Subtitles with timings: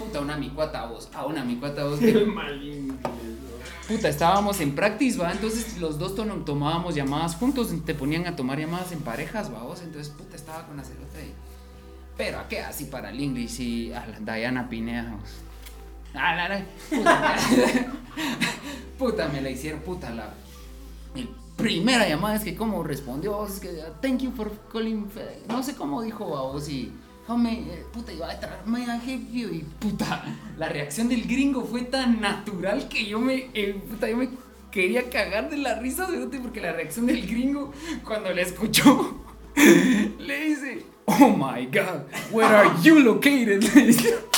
[0.00, 1.08] Puta, una micuata vos.
[1.14, 1.84] A una micuata
[2.26, 2.98] mal inglés,
[3.86, 5.30] Puta, estábamos en practice, va.
[5.30, 7.68] Entonces los dos tomábamos llamadas juntos.
[7.84, 9.82] Te ponían a tomar llamadas en parejas, va vos.
[9.82, 11.34] Entonces, puta, estaba con la cerota y.
[12.16, 15.30] Pero a qué así para el inglés y a la Diana Pineda, vos.
[16.14, 17.36] Ah, la, la, puta,
[18.98, 20.32] puta, me la hicieron, puta, la.
[21.14, 21.28] El
[21.60, 23.68] primera llamada es que como respondió, vos, es que
[24.00, 26.92] thank you for calling, eh, no sé cómo dijo a vos y
[27.36, 28.60] may, eh, puta, iba a traer
[29.06, 29.48] help you?
[29.48, 30.24] y puta,
[30.56, 34.30] la reacción del gringo fue tan natural que yo me, eh, puta, yo me
[34.70, 36.08] quería cagar de la risa,
[36.42, 37.72] porque la reacción del gringo
[38.04, 39.22] cuando le escuchó
[39.56, 43.62] le dice, oh my god, where are you located?
[43.74, 44.14] Le dice.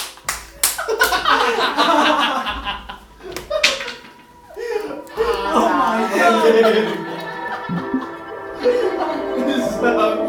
[9.52, 10.21] Esa mierda.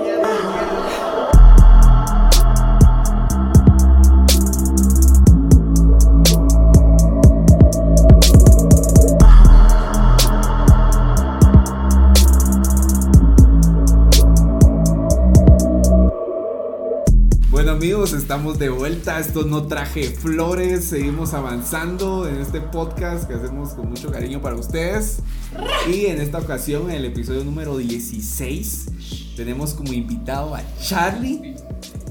[17.63, 19.21] Bueno amigos, estamos de vuelta.
[19.21, 20.83] Esto no traje flores.
[20.83, 25.19] Seguimos avanzando en este podcast que hacemos con mucho cariño para ustedes.
[25.87, 31.55] Y en esta ocasión, en el episodio número 16, tenemos como invitado a Charlie.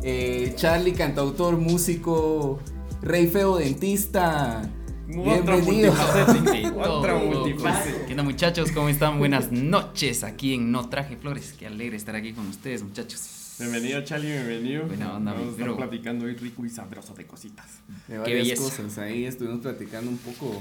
[0.02, 2.58] Eh, Charlie, cantautor, músico,
[3.02, 4.62] rey feo dentista.
[5.10, 5.92] Otro Bienvenido.
[6.32, 6.82] multifacético.
[6.82, 7.30] Todo, Otro todo.
[7.30, 8.06] multifacético.
[8.06, 8.72] ¿Qué onda muchachos?
[8.72, 9.18] ¿Cómo están?
[9.18, 11.54] Buenas noches aquí en No Traje Flores.
[11.58, 13.41] Qué alegre estar aquí con ustedes muchachos.
[13.62, 14.86] Bienvenido, Charlie, bienvenido.
[14.86, 17.66] Buena onda, Vamos a estar pero- platicando hoy rico y sabroso de cositas.
[18.08, 18.62] De Qué varias belleza.
[18.62, 18.98] cosas.
[18.98, 20.60] Ahí estuvimos platicando un poco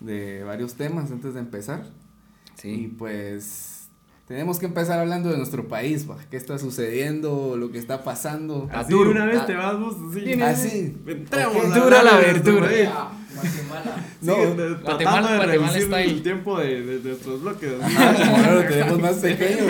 [0.00, 1.86] de varios temas antes de empezar.
[2.58, 2.94] Y Sí.
[2.98, 3.88] pues
[4.28, 8.68] tenemos que empezar hablando de nuestro país, pa, qué está sucediendo, lo que está pasando.
[8.70, 9.10] Ah, Así duro.
[9.10, 9.46] una vez Ah.
[9.46, 10.42] te vas vos así.
[10.42, 10.96] Así.
[11.06, 11.72] Entramos Ok.
[11.72, 13.10] a Dura la de nuestro verdura.
[13.34, 13.54] País.
[14.20, 16.10] No, Sí, de- tratando Guatemala- de Guatemala reducir style.
[16.10, 17.72] el tiempo de, de nuestros bloques.
[17.82, 19.64] Ah, ahora lo tenemos más pequeño.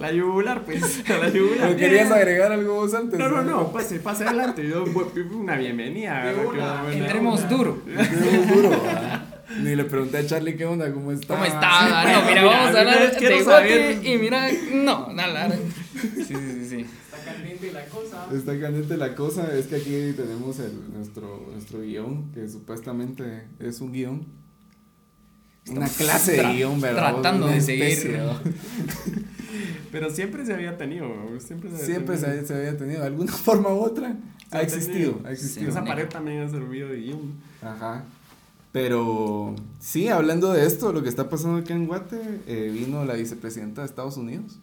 [0.00, 1.02] La yugular, pues.
[1.08, 1.70] La yugular.
[1.70, 3.18] ¿No querías agregar algo vos antes?
[3.18, 4.68] No, no, no, pase, pase adelante.
[4.68, 4.84] Yo,
[5.32, 6.24] una bienvenida.
[6.24, 7.78] De Entremos duro.
[7.84, 8.70] Qué duro.
[9.62, 11.34] Ni le pregunté a Charlie qué onda, cómo está.
[11.34, 12.00] ¿Cómo está?
[12.02, 15.50] pues, no, mira, mira, vamos a hablar de saber- bote y mira, no, nada.
[15.52, 16.86] Sí, sí, sí, sí.
[18.32, 23.80] Está caliente la cosa, es que aquí tenemos el, nuestro, nuestro guion, que supuestamente es
[23.80, 24.26] un guion.
[25.68, 27.12] Una clase de guion, ¿verdad?
[27.14, 28.18] tratando Una de seguir.
[29.92, 31.06] Pero siempre se había tenido.
[31.38, 32.40] Siempre se había Siempre tenido.
[32.40, 34.16] se, se había tenido, de alguna forma u otra.
[34.50, 35.70] Ha existido, ha existido.
[35.70, 37.34] Esa pared también ha servido de guion.
[37.62, 38.04] Ajá.
[38.74, 43.14] Pero sí, hablando de esto, lo que está pasando aquí en Guate, eh, vino la
[43.14, 44.58] vicepresidenta de Estados Unidos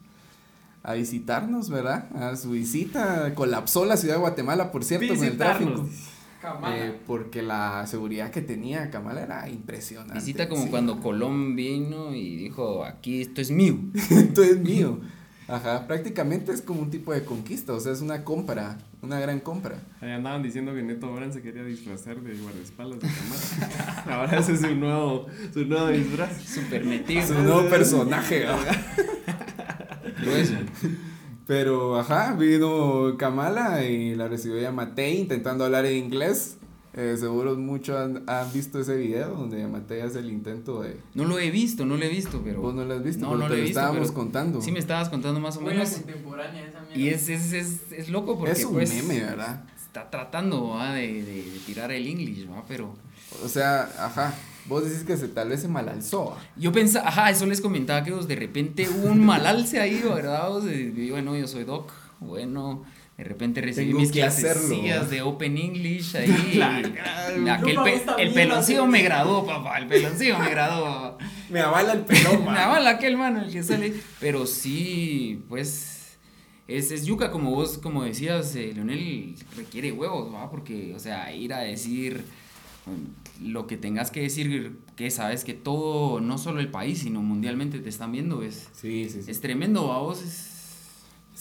[0.82, 2.14] a visitarnos, ¿verdad?
[2.14, 5.88] A su visita, colapsó la ciudad de Guatemala, por cierto, con el tráfico.
[6.74, 10.12] Eh, porque la seguridad que tenía Kamala era impresionante.
[10.12, 10.68] Visita como sí.
[10.68, 13.78] cuando Colón vino y dijo, aquí esto es mío.
[14.10, 15.00] Esto es mío.
[15.48, 19.40] Ajá, prácticamente es como un tipo de conquista, o sea, es una compra, una gran
[19.40, 19.76] compra.
[20.00, 24.04] Ahí andaban diciendo que Neto Brand se quería disfrazar de guardaespaldas de cámara.
[24.20, 26.42] Ahora ese es su nuevo, su nuevo disfraz.
[26.42, 27.26] Súper metido.
[27.26, 28.76] Su nuevo personaje, ¿verdad?
[30.22, 30.54] Grueso.
[31.46, 36.56] Pero, ajá, vino Kamala y la recibió Yamatei intentando hablar en inglés.
[36.94, 40.98] Eh, seguro muchos han, han visto ese video donde Yamatei hace el intento de...
[41.14, 42.60] No lo he visto, no lo he visto, pero.
[42.60, 44.14] Vos no lo has visto, No, pero no te lo he lo visto, estábamos pero
[44.14, 44.60] contando.
[44.60, 45.94] Sí, me estabas contando más o Buena menos.
[45.94, 46.98] contemporánea esa mierda.
[46.98, 49.64] Y es, es, es, es loco porque es un pues, meme, ¿verdad?
[49.86, 50.92] está tratando ¿va?
[50.94, 52.62] de, de, de tirar el English, ¿va?
[52.68, 52.94] pero
[53.44, 54.34] O sea, ajá,
[54.66, 56.36] vos decís que se, tal vez se malalzó.
[56.56, 60.48] yo pensaba, ajá, eso les comentaba que pues, de repente hubo un malalce ahí, ¿verdad?
[60.48, 62.84] Vos, de- bueno, yo soy doc, bueno,
[63.22, 66.60] de repente recibí Tengo mis clasecillas de Open English ahí.
[67.48, 71.18] aquel pe- el peloncillo me graduó, papá, el peloncillo me graduó.
[71.50, 73.94] Me avala el pelón, Me avala aquel mano el que sale.
[74.20, 75.88] Pero sí, pues.
[76.68, 80.48] Es, es yuca, como vos, como decías, eh, Leonel, requiere huevos, ¿va?
[80.50, 82.24] Porque, o sea, ir a decir
[82.86, 87.20] um, lo que tengas que decir, que sabes que todo, no solo el país, sino
[87.20, 89.30] mundialmente te están viendo, es, Sí, sí, sí.
[89.30, 89.98] es tremendo, ¿va?
[89.98, 90.51] Vos es.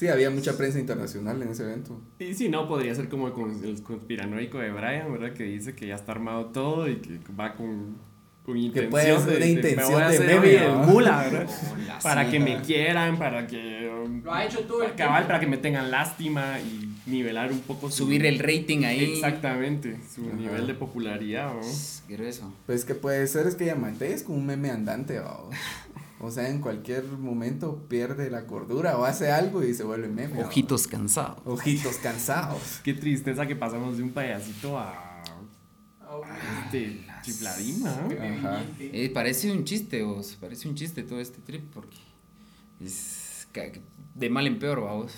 [0.01, 2.01] Sí, había mucha prensa internacional en ese evento.
[2.17, 5.33] Y si no, podría ser como con el conspiranoico de Brian, ¿verdad?
[5.33, 7.97] Que dice que ya está armado todo y que va con,
[8.43, 10.71] con intención puede ser de, una de- intención me voy a de hacer meme, el
[10.71, 10.77] ¿no?
[10.85, 11.49] mula, ¿verdad?
[12.01, 13.91] Para que me quieran, para que...
[14.03, 15.27] um, Lo ha hecho todo el cabal, tiempo.
[15.27, 19.13] para que me tengan lástima y nivelar un poco su- Subir el rating ahí.
[19.13, 20.35] Exactamente, su Ajá.
[20.35, 21.59] nivel de popularidad, ¿no?
[21.61, 22.51] Es grueso.
[22.65, 25.41] Pues que puede ser es que Yamatei es como un meme andante, ¿va?
[26.23, 30.43] O sea, en cualquier momento pierde la cordura o hace algo y se vuelve meme.
[30.43, 31.39] Ojitos cansados.
[31.45, 32.79] Ojitos cansados.
[32.83, 35.23] Qué tristeza que pasamos de un payasito a
[36.65, 38.07] Este, chifladima.
[38.11, 38.37] ¿eh?
[38.37, 38.63] Ajá.
[38.79, 40.37] Eh, parece un chiste, vos.
[40.39, 41.97] Parece un chiste todo este trip porque
[42.79, 43.47] es
[44.15, 45.13] de mal en peor, vamos.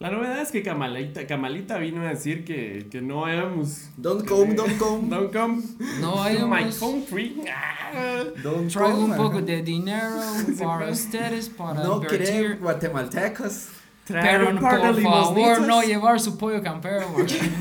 [0.00, 3.90] La novedad es que Camalita, Camalita vino a decir que, que no hayamos.
[3.98, 5.10] Don't come, don't come.
[5.10, 5.62] Don't come
[6.00, 7.36] No to hay my country.
[7.46, 8.24] Ah.
[8.42, 10.16] Don't Traigo come, un poco de dinero
[10.58, 13.68] para ustedes para No queremos guatemaltecos.
[14.06, 17.06] Pero Traer un par de por favor no llevar su pollo campero,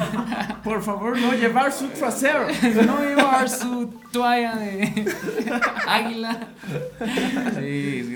[0.64, 2.48] Por favor, no llevar su trasero.
[2.86, 5.14] no llevar su toalla de
[5.86, 6.48] águila.
[7.60, 8.08] Sí, es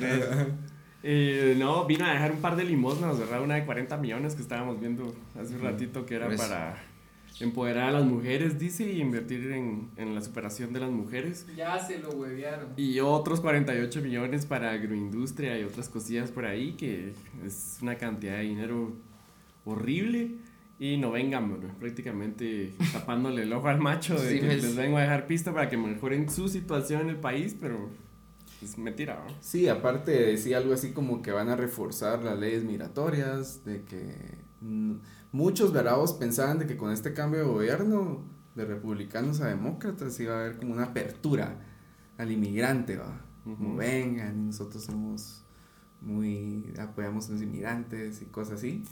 [1.03, 3.41] Eh, no, vino a dejar un par de limosnas, ¿verdad?
[3.41, 6.81] Una de 40 millones que estábamos viendo hace un ratito que era Pues- para
[7.39, 11.45] empoderar a las mujeres, dice, y invertir en, en la superación de las mujeres.
[11.57, 12.69] Ya se lo huevearon.
[12.77, 17.13] Y otros 48 millones para agroindustria y otras cosillas por ahí, que
[17.45, 18.93] es una cantidad de dinero
[19.65, 20.31] horrible.
[20.79, 24.63] Y no vengan, bro, prácticamente tapándole el ojo al macho de Sí, que pues.
[24.63, 27.89] les vengo a dejar pista para que mejoren su situación en el país, pero
[28.63, 29.33] es mentira, ¿no?
[29.41, 34.43] Sí, aparte decía algo así como que van a reforzar las leyes migratorias, de que
[35.31, 38.23] muchos verados pensaban de que con este cambio de gobierno
[38.55, 41.59] de republicanos a demócratas iba a haber como una apertura
[42.17, 43.25] al inmigrante, ¿va?
[43.43, 45.43] Como vengan, nosotros somos
[45.99, 48.83] muy, apoyamos a los inmigrantes y cosas así.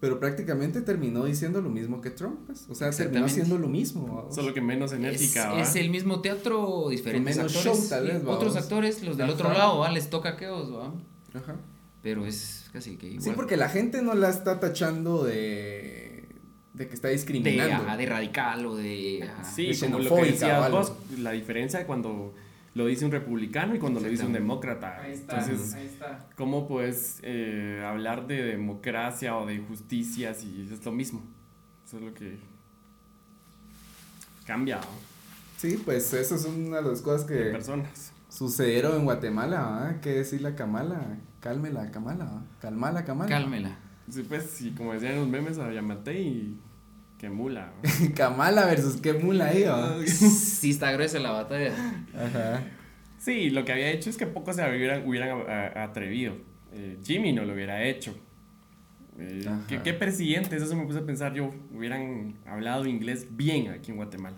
[0.00, 2.66] Pero prácticamente terminó diciendo lo mismo que Trump, pues.
[2.70, 4.28] O sea, terminó haciendo lo mismo.
[4.32, 7.80] Solo que menos enérgica, es el mismo teatro, diferentes menos actores.
[7.80, 9.90] show, tal vez, otros actores, los del otro lado, ¿va?
[9.90, 10.92] les toca queos, ¿va?
[11.34, 11.56] Ajá.
[12.02, 13.22] Pero es casi que igual.
[13.22, 16.26] Sí, porque la gente no la está tachando de,
[16.72, 17.84] de que está de, discriminando.
[17.84, 19.22] ajá, de radical o de.
[19.22, 19.44] ajá.
[19.44, 22.32] Sí, Es como lo que decías vos, la diferencia de cuando
[22.74, 25.00] lo dice un republicano y cuando lo dice un demócrata.
[25.02, 26.26] Ahí está, Entonces, ahí está.
[26.36, 31.22] ¿cómo puedes eh, hablar de democracia o de justicia si es lo mismo?
[31.84, 32.38] Eso es lo que
[34.46, 34.82] cambia ¿no?
[35.56, 38.12] Sí, pues eso es una de las cosas de que personas.
[38.28, 40.00] sucedieron en Guatemala, ¿va?
[40.00, 41.18] ¿Qué decir la Kamala?
[41.40, 42.44] Cálmela, Kamala.
[42.60, 43.28] Calmala, Kamala.
[43.28, 43.76] Cálmela.
[44.08, 46.58] Sí, pues, y como decían los memes, a Yamate y
[47.20, 47.72] que mula.
[48.16, 49.64] Kamala versus qué mula ahí,
[50.08, 51.72] sí, está gruesa la batalla.
[52.14, 52.62] Ajá.
[53.18, 56.34] Sí, lo que había hecho es que pocos se hubieran, hubieran a- a- atrevido.
[56.72, 58.14] Eh, Jimmy no lo hubiera hecho.
[59.18, 59.46] Eh.
[59.68, 60.62] ¿qué, ¿Qué presidentes?
[60.62, 61.52] Eso me puse a pensar yo.
[61.74, 64.36] Hubieran hablado inglés bien aquí en Guatemala.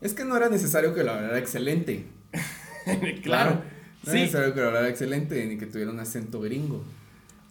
[0.00, 2.06] Es que no era necesario que lo hablara excelente.
[3.22, 3.50] claro.
[3.54, 6.82] No era Sí, necesario que lo hablara excelente ni que tuviera un acento gringo.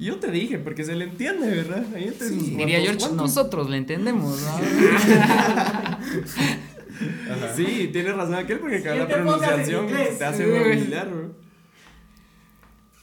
[0.05, 1.85] Yo te dije, porque se le entiende, ¿verdad?
[1.95, 4.51] Ahí entre Sí, Diría cuantos- George, nosotros le entendemos, ¿no?
[7.55, 11.31] Sí, tienes razón aquel porque cada pronunciación te hace familiar, ¿no?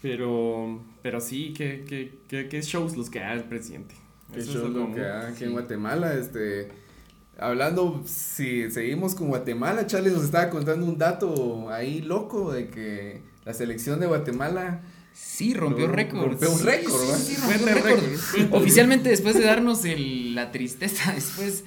[0.01, 3.97] Pero, pero sí, ¿qué, qué, qué, qué shows los que da el presidente?
[4.33, 5.53] Que Eso show es lo como- que aquí en.
[5.53, 6.69] Guatemala, este,
[7.39, 13.23] hablando, si seguimos con Guatemala, Charlie nos estaba contando un dato ahí loco de que
[13.45, 14.83] la selección de Guatemala,
[15.21, 16.43] Sí, rompió Rompió récord.
[16.43, 17.19] un Sí, récord, sí, ¿verdad?
[17.19, 18.53] sí, rompió récord.
[18.53, 21.65] Oficialmente después de darnos el- la tristeza después.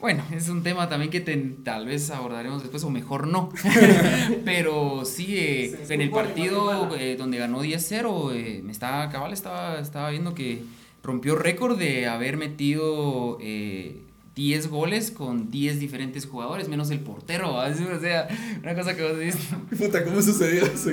[0.00, 3.50] Bueno, es un tema también que te- tal vez abordaremos después o mejor no.
[4.44, 9.80] Pero sí, eh, en el partido eh, donde ganó 10-0, eh, me estaba, cabal, estaba,
[9.80, 10.62] estaba viendo que
[11.02, 14.02] rompió récord de haber metido eh,
[14.36, 17.54] 10 goles con 10 diferentes jugadores, menos el portero.
[17.56, 18.28] O sea,
[18.62, 19.40] una cosa que vos dices,
[19.76, 20.90] puta, ¿cómo sucedió eso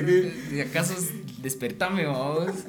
[0.62, 1.10] acaso es
[1.42, 2.50] despertame, vamos?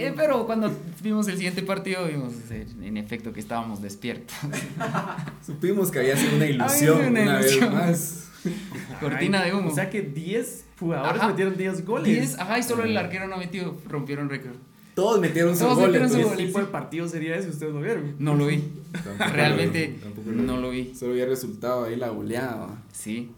[0.00, 0.70] Eh, pero cuando
[1.02, 4.32] vimos el siguiente partido, vimos en efecto que estábamos despiertos.
[5.44, 7.70] Supimos que había sido una ilusión una una, ilusión.
[7.74, 8.28] vez más.
[9.00, 9.70] Cortina de humo.
[9.70, 11.30] O sea que 10 jugadores Ajá.
[11.30, 12.06] metieron 10 goles.
[12.16, 14.54] 10, ajá, y solo el arquero no metió, rompieron récord.
[14.94, 15.86] Todos metieron su Todos gol.
[15.86, 16.46] metieron su ¿Qué entonces, gol.
[16.46, 17.48] tipo de partido sería ese?
[17.48, 18.14] ¿Ustedes lo vieron?
[18.20, 18.62] No lo vi.
[18.92, 20.94] tampoco Realmente lo- tampoco lo- no lo vi.
[20.94, 22.68] Solo había resultado ahí la goleada.
[22.92, 23.32] Sí.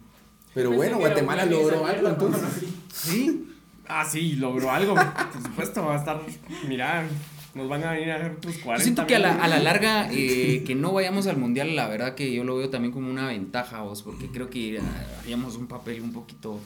[0.52, 2.42] Pero bueno, Guatemala logró algo entonces.
[2.92, 3.46] Sí.
[3.90, 4.94] Ah, sí, logró algo.
[4.94, 6.20] Por supuesto, va a estar.
[6.68, 7.04] Mira,
[7.54, 8.78] nos van a venir a ver tus 40.
[8.78, 11.88] Yo siento que a la, a la larga, eh, que no vayamos al mundial, la
[11.88, 14.80] verdad que yo lo veo también como una ventaja, vos, porque creo que eh,
[15.20, 16.60] haríamos un papel un poquito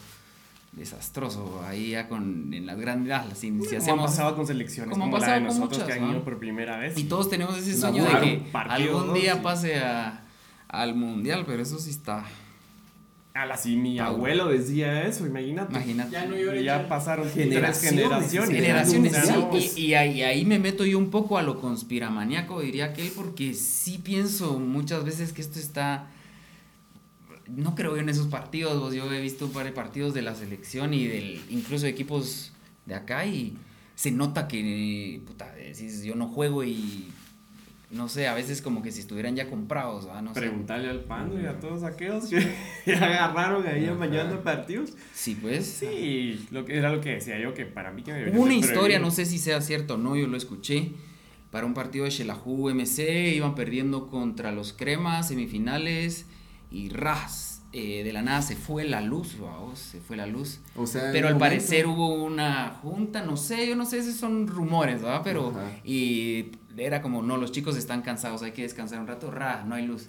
[0.77, 5.05] desastroso ahí ya con en las grandes ah, si, si hacemos pasado con selecciones como
[5.05, 6.25] como, la de nosotros muchas, que han ido ¿no?
[6.25, 6.99] por primera vez.
[6.99, 9.41] y todos tenemos ese sueño de que partido, algún día Sí.
[9.43, 10.25] pase a,
[10.69, 12.25] al mundial, pero eso sí está,
[13.35, 15.73] A la sí, mi abuelo decía eso, imagínate.
[15.73, 16.13] imagínate.
[16.13, 18.53] Ya no ya pasaron Generaciones, tres
[18.93, 19.13] generaciones.
[19.73, 23.11] Sí, y, y ahí, ahí me meto yo un poco a lo conspiramaniaco, diría aquel,
[23.11, 26.07] porque sí pienso muchas veces que esto está.
[27.49, 30.23] No creo yo en esos partidos, vos, yo he visto un par de partidos de
[30.23, 32.53] la selección y del incluso de equipos
[32.87, 33.57] de acá y
[33.97, 37.09] se nota que, puta, decís, yo no juego y
[37.95, 40.21] no sé, a veces como que si estuvieran ya comprados, ¿va?
[40.23, 40.41] No sé.
[40.41, 44.93] Preguntarle al Pando y a todos aquellos que agarraron ahí mañana partidos.
[45.13, 45.67] Sí, pues.
[45.67, 48.55] Sí, lo que, era lo que decía yo, que para mí que me Hubo una
[48.55, 50.93] historia, no sé si sea cierto o no, yo lo escuché.
[51.51, 56.27] Para un partido de Xelajú MC, iban perdiendo contra los Cremas, semifinales,
[56.71, 60.61] y ras, eh, de la nada se fue la luz, vamos, se fue la luz.
[60.75, 63.99] O sea, en Pero al momento- parecer hubo una junta, no sé, yo no sé,
[63.99, 65.21] esos son rumores, ¿verdad?
[65.23, 65.71] Pero, Ajá.
[65.85, 69.75] y era como, no, los chicos están cansados, hay que descansar un rato, ra, no
[69.75, 70.09] hay luz.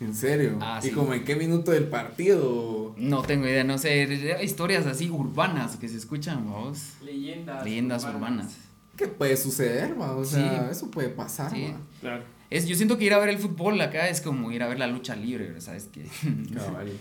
[0.00, 0.58] ¿En serio?
[0.60, 0.92] Ah, ¿Y sí.
[0.92, 2.94] como en qué minuto del partido?
[2.98, 6.94] No tengo idea, no sé, historias así urbanas que se escuchan, vamos.
[7.02, 7.64] Leyendas.
[7.64, 8.56] Leyendas urbanas.
[8.96, 10.12] ¿Qué puede suceder, ma?
[10.12, 10.70] O sea, Sí.
[10.70, 11.72] eso puede pasar, Sí.
[12.00, 12.22] Claro.
[12.50, 14.78] Es, yo siento que ir a ver el fútbol acá es como ir a ver
[14.78, 15.84] la lucha libre, ¿sabes?
[15.86, 16.06] Que
[16.54, 16.92] Cabal.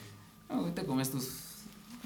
[0.49, 1.42] oh, te comes tus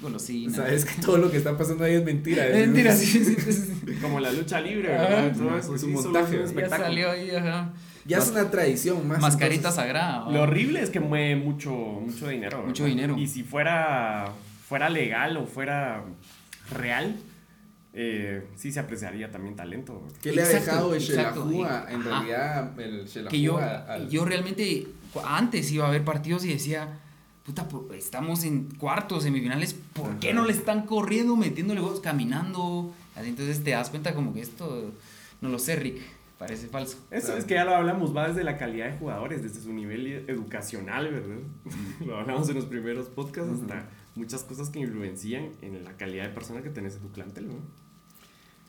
[0.00, 0.56] golosinas.
[0.56, 2.46] Sabes que todo lo que está pasando ahí es mentira.
[2.46, 3.94] Es mentira, sí, sí, sí, sí.
[4.00, 4.88] Como la lucha libre.
[4.88, 5.32] ¿verdad?
[5.36, 7.72] Todo eso, es un montaje, un ya salió ahí, ajá.
[8.04, 9.20] Ya es una tradición más.
[9.20, 10.30] Mascarita entonces- sagrada.
[10.30, 12.62] Lo horrible es que mueve mucho, mucho dinero.
[12.64, 13.18] Mucho dinero.
[13.18, 14.32] Y si fuera,
[14.66, 16.04] fuera legal o fuera
[16.70, 17.16] real,
[17.92, 20.06] eh, sí se apreciaría también talento.
[20.22, 21.46] ¿Qué le ha dejado el exacto.
[21.50, 22.08] Shelahu a- en Ajá.
[22.22, 24.86] realidad el Shelahu que yo, al- yo realmente
[25.26, 27.00] antes iba a ver partidos y decía,
[27.54, 32.92] puta, estamos en cuartos, semifinales, ¿por qué no le están corriendo, metiéndole goles, caminando?
[33.16, 34.92] Así, entonces te das cuenta como que esto,
[35.40, 36.00] no lo sé, Rick,
[36.38, 36.98] parece falso.
[37.10, 40.06] Eso es que ya lo hablamos, va desde la calidad de jugadores, desde su nivel
[40.28, 41.38] educacional, ¿verdad?
[42.06, 46.30] lo hablamos en los primeros podcasts, hasta muchas cosas que influencian en la calidad de
[46.34, 47.54] persona que tenés en tu plantel, ¿no?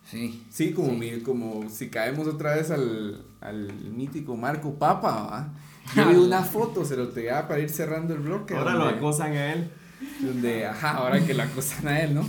[0.10, 0.44] Sí.
[0.50, 0.96] Sí, como, Sí.
[0.96, 5.54] mi- como si caemos otra vez al, al mítico Marco Papa, ¿va?
[5.96, 8.56] Yo vi una foto, se lo pegaba para ir cerrando el bloque.
[8.56, 9.72] Ahora lo acosan a él.
[10.22, 12.24] donde, ajá, ahora que la acosan a él, ¿no?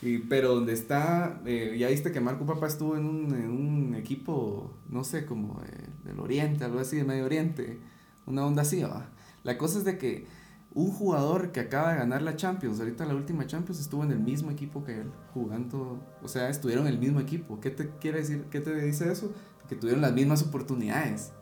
[0.00, 3.94] Y, pero donde está, eh, ya viste que Marco Papa estuvo en un, en un
[3.94, 7.78] equipo, no sé, como eh, del Oriente, algo así, de Medio Oriente,
[8.26, 9.10] una onda así, ¿va?
[9.44, 10.26] La cosa es de que
[10.74, 14.18] un jugador que acaba de ganar la Champions, ahorita la última Champions, estuvo en el
[14.18, 17.60] mismo equipo que él, jugando, o sea, estuvieron en el mismo equipo.
[17.60, 19.32] ¿Qué te quiere decir, qué te dice eso?
[19.72, 21.32] Que tuvieron las mismas oportunidades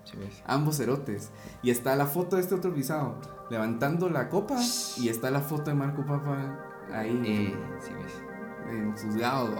[0.47, 1.31] ambos cerotes.
[1.65, 3.17] Y está la foto de este otro pisado
[3.51, 4.57] levantando la copa
[4.99, 6.61] y está la foto de Marco Papa
[6.93, 8.23] ahí Eh, sí, ves.
[8.71, 9.59] en sus lados.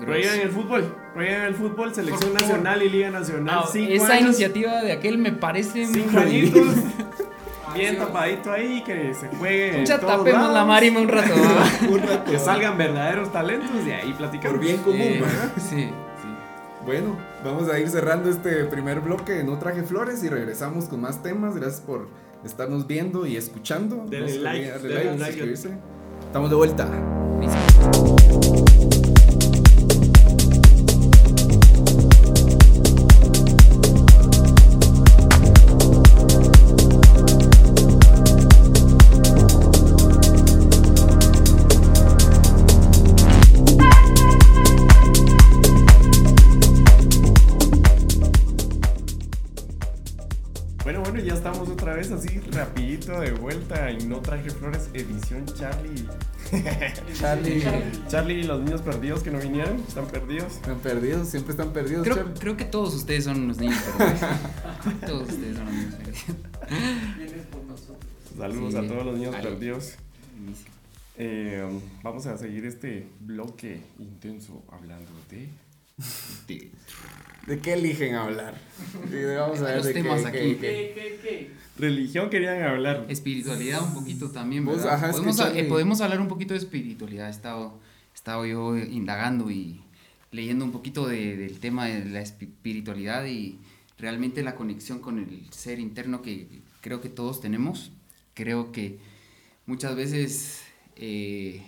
[0.00, 3.60] Prohíban el fútbol, prohíban el fútbol, selección nacional y liga nacional.
[3.62, 6.74] Ah, cinco esa años, iniciativa de aquel me parece cinco muy añitos,
[7.74, 9.84] bien tapadito ahí, que se juegue.
[9.86, 11.34] Ya tapemos la lados, marima un rato.
[11.88, 12.30] Un rato.
[12.32, 14.56] Que salgan verdaderos talentos y ahí platicamos.
[14.56, 15.52] por bien común, Eh, ¿verdad?
[15.56, 15.90] sí, sí.
[16.90, 21.00] Bueno, vamos a ir cerrando este primer bloque de No Traje Flores y regresamos con
[21.00, 21.54] más temas.
[21.54, 22.08] Gracias por
[22.44, 24.06] estarnos viendo y escuchando.
[24.08, 25.24] Denle like, denle like, like.
[25.26, 25.78] suscribirse.
[26.26, 26.88] Estamos de vuelta.
[52.00, 56.06] Vez así rapidito de vuelta y no traje flores edición Charlie.
[57.18, 57.62] Charlie.
[58.08, 60.54] Charlie y los niños perdidos que no vinieron, están perdidos.
[60.54, 62.04] Están perdidos, siempre están perdidos.
[62.04, 62.34] Creo, Charlie.
[62.40, 64.20] creo que todos ustedes son unos niños perdidos.
[65.06, 66.24] todos ustedes son los niños perdidos.
[67.18, 67.98] Vienes por nosotros.
[68.36, 68.78] Saludos Sí.
[68.78, 69.94] a todos los niños perdidos.
[71.18, 75.48] Eh, vamos a seguir este bloque intenso hablando de
[76.48, 76.70] De-
[77.46, 78.54] ¿De qué eligen hablar?
[79.38, 80.54] Vamos a ver Los de temas qué, aquí.
[80.56, 83.06] qué- qué- religión querían hablar.
[83.08, 84.94] Espiritualidad un poquito también, Vos, ¿verdad?
[84.94, 87.28] ajá, podemos, Charlie- eh, podemos hablar un poquito de espiritualidad.
[87.28, 87.78] He estado,
[88.12, 89.80] he estado yo indagando y
[90.30, 93.58] leyendo un poquito de- del tema de la espiritualidad y
[93.98, 96.46] realmente la conexión con el ser interno que
[96.82, 97.90] creo que todos tenemos.
[98.34, 98.98] Creo que
[99.66, 100.62] muchas veces
[100.96, 101.62] eh,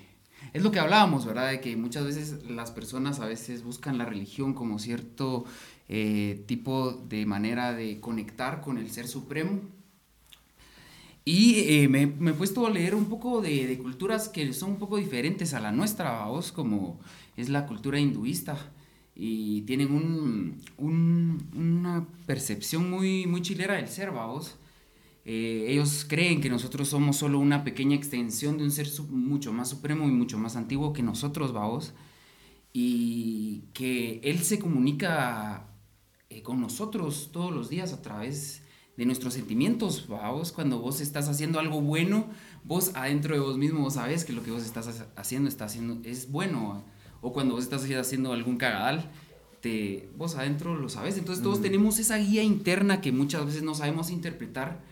[0.52, 1.50] es lo que hablábamos, ¿verdad?
[1.50, 5.44] De que muchas veces las personas a veces buscan la religión como cierto
[5.88, 9.60] eh, tipo de manera de conectar con el ser supremo.
[11.24, 14.70] Y eh, me, me he puesto a leer un poco de, de culturas que son
[14.72, 16.98] un poco diferentes a la nuestra, vos, como
[17.36, 18.56] es la cultura hinduista.
[19.14, 24.56] Y tienen un, un- una percepción muy, muy chilera del ser, vos.
[25.24, 30.08] Ellos creen que nosotros somos solo una pequeña extensión de un ser mucho más supremo
[30.08, 31.92] y mucho más antiguo que nosotros, vos.
[32.72, 35.68] Y que Él se comunica
[36.30, 38.62] eh, con nosotros todos los días a través
[38.96, 40.30] de nuestros sentimientos, ¿va?
[40.30, 42.26] vos cuando vos estás haciendo algo bueno,
[42.64, 45.64] vos adentro de vos mismo vos sabes que lo que vos estás ha- haciendo está
[45.64, 46.84] haciendo es bueno,
[47.22, 49.10] o cuando vos estás haciendo algún cagadal,
[49.60, 51.16] te, vos adentro lo sabes.
[51.16, 54.82] Entonces todos tenemos esa guía interna que muchas veces no sabemos interpretar,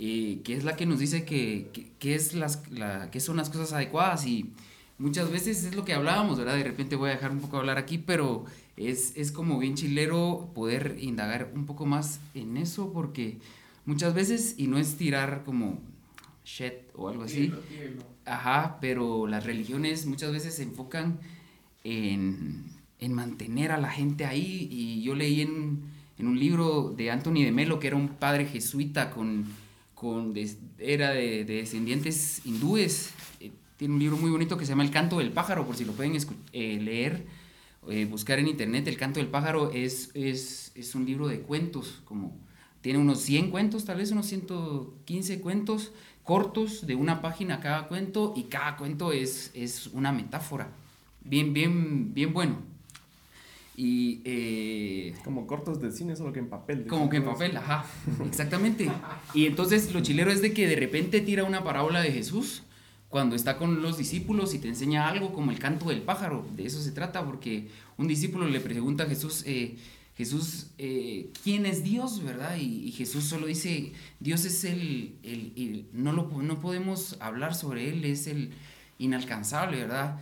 [0.00, 3.36] eh, que es la que nos dice que, que, que es las, la, que son
[3.36, 4.52] las cosas adecuadas y
[4.96, 6.56] muchas veces es lo que hablábamos, ¿verdad?
[6.56, 8.44] De repente voy a dejar un poco hablar aquí, pero
[8.76, 13.38] es, es como bien chilero poder indagar un poco más en eso porque
[13.86, 15.80] muchas veces, y no es tirar como
[16.44, 18.02] shit o algo así, Tírenlo, tírenlo.
[18.24, 21.18] Ajá, pero las religiones muchas veces se enfocan
[21.82, 22.66] en,
[23.00, 24.68] en mantener a la gente ahí.
[24.70, 25.80] Y yo leí en,
[26.18, 29.46] en un libro de Anthony de Melo, que era un padre jesuita con,
[29.98, 30.32] con
[30.78, 33.10] era de, de descendientes hindúes.
[33.40, 35.84] Eh, tiene un libro muy bonito que se llama El canto del pájaro, por si
[35.84, 36.16] lo pueden
[36.52, 37.26] eh, leer,
[37.88, 38.86] eh, buscar en internet.
[38.86, 42.36] El canto del pájaro es, es, es un libro de cuentos, como
[42.80, 48.34] tiene unos 100 cuentos, tal vez unos 115 cuentos cortos de una página cada cuento
[48.36, 50.70] y cada cuento es, es una metáfora.
[51.24, 52.58] Bien, bien, bien bueno.
[53.80, 56.86] Y eh, Como cortos de cine, solo que en papel.
[56.88, 57.84] como que en papel, ajá,
[58.26, 58.90] exactamente.
[59.34, 62.64] Y entonces lo chilero es de que de repente tira una parábola de Jesús
[63.08, 66.44] cuando está con los discípulos y te enseña algo como el canto del pájaro.
[66.56, 67.68] De eso se trata, porque
[67.98, 69.76] un discípulo le pregunta a Jesús, eh,
[70.16, 72.56] Jesús, eh, ¿quién es Dios, verdad?
[72.56, 77.54] Y, y Jesús solo dice, Dios es el, el- el- no, lo, no podemos hablar
[77.54, 78.50] sobre Él, es el
[78.98, 80.18] inalcanzable, ¿verdad?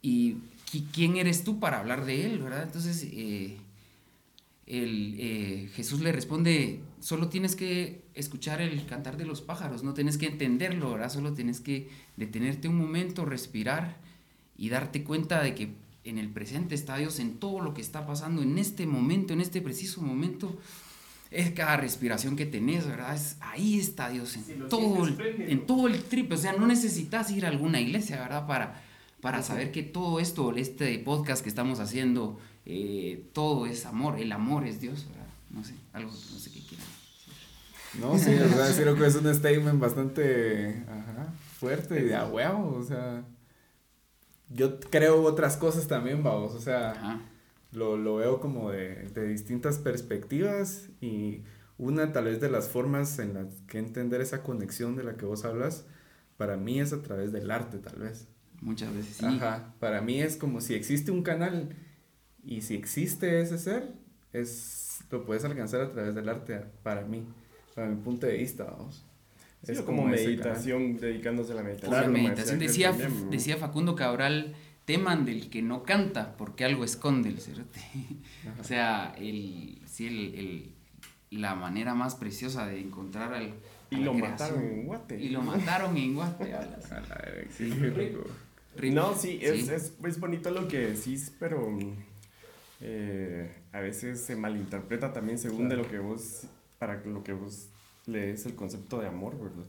[0.00, 0.36] Y
[0.82, 2.64] ¿quién eres tú para hablar de Él, verdad?
[2.64, 3.56] Entonces, eh,
[4.66, 9.94] el, eh, Jesús le responde, solo tienes que escuchar el cantar de los pájaros, no
[9.94, 11.10] tienes que entenderlo, ¿verdad?
[11.10, 13.96] Solo tienes que detenerte un momento, respirar
[14.56, 18.06] y darte cuenta de que en el presente está Dios en todo lo que está
[18.06, 20.58] pasando en este momento, en este preciso momento.
[21.30, 23.16] Es cada respiración que tenés, ¿verdad?
[23.16, 26.30] Es, ahí está Dios en, Si todo, el, en todo el trip.
[26.30, 28.46] O sea, no necesitas ir a alguna iglesia, ¿verdad?
[28.46, 28.83] Para,
[29.24, 34.18] para saber que todo esto, este podcast que estamos haciendo, eh, todo es amor.
[34.20, 35.26] El amor es Dios, ¿verdad?
[35.48, 36.86] No sé, algo, no sé qué quieran.
[37.98, 42.14] No, sí, o sea, sí creo que es un statement bastante ajá, fuerte y de
[42.14, 43.24] a huevo, o sea.
[44.50, 47.20] Yo creo otras cosas también, vamos, o sea, Ajá.
[47.72, 51.44] lo, lo veo como de, de distintas perspectivas y
[51.78, 55.24] una tal vez de las formas en las que entender esa conexión de la que
[55.24, 55.86] vos hablas,
[56.36, 58.28] para mí es a través del arte, tal vez.
[58.64, 59.24] Muchas veces sí.
[59.26, 61.68] Ajá, para mí es como si existe un canal
[62.44, 63.92] y si existe ese ser,
[64.32, 67.22] es lo puedes alcanzar a través del arte, para mí,
[67.74, 69.04] para mi punto de vista, vamos.
[69.66, 72.12] Es como ese meditación, dedicándose a la La meditación.
[72.12, 72.24] meditación.
[72.34, 77.40] Marcial, Decía, también, decía Facundo Cabral, teman del que no canta, porque algo esconde el
[77.40, 77.80] cerote.
[78.60, 80.70] O sea, el, sí, el, el-
[81.30, 83.46] la manera más preciosa de encontrar al.
[83.46, 83.52] a
[83.90, 84.20] Y lo creación.
[84.30, 85.20] mataron en Guate.
[85.22, 86.54] Y lo mataron en Guate.
[86.54, 86.78] A la
[87.50, 88.24] sí, qué rico.
[88.92, 89.72] No, sí, es, Sí.
[89.72, 91.92] Es, es bonito lo que decís, pero mm,
[92.80, 96.42] eh, a veces se malinterpreta también según de lo que vos,
[96.78, 97.68] para lo que vos
[98.06, 99.64] lees el concepto de amor, ¿verdad?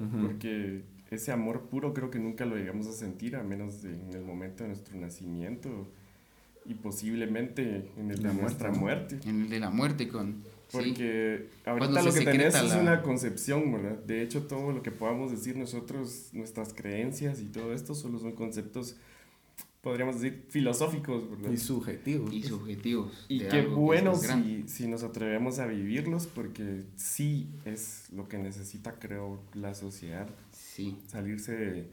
[0.00, 0.26] Ujú.
[0.26, 4.12] Porque ese amor puro creo que nunca lo llegamos a sentir, a menos de- en
[4.12, 5.86] el momento de nuestro nacimiento
[6.66, 9.18] y posiblemente en el de La nuestra muerte.
[9.24, 10.42] En el de la muerte con.
[10.72, 13.98] Porque ahorita lo que tenés secreta es la- una concepción, ¿verdad?
[14.04, 18.32] De hecho, todo lo que podamos decir nosotros, nuestras creencias y todo esto, solo son
[18.32, 18.96] conceptos,
[19.80, 21.50] podríamos decir, filosóficos, ¿verdad?
[21.52, 22.32] Y subjetivo.
[22.32, 23.24] Y subjetivos.
[23.28, 28.98] Y qué bueno si, si nos atrevemos a vivirlos, porque sí es lo que necesita,
[28.98, 30.96] creo, la sociedad, Sí.
[31.06, 31.86] salirse de,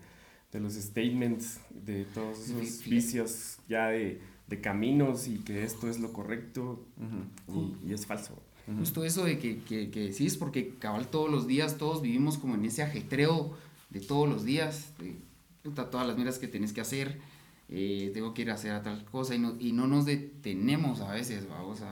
[0.51, 5.99] de los statements, de todos esos vicios ya de, de caminos y que esto es
[5.99, 6.83] lo correcto
[7.85, 8.41] y es falso.
[8.79, 12.55] Justo eso de que, que, que decís, porque cabal todos los días, todos vivimos como
[12.55, 13.53] en ese ajetreo
[13.89, 15.15] de todos los días, de
[15.63, 17.19] puta, todas las miras que tenés que hacer,
[17.69, 21.01] eh, tengo que ir a hacer a tal cosa y no, y no nos detenemos
[21.01, 21.91] a veces, vamos a,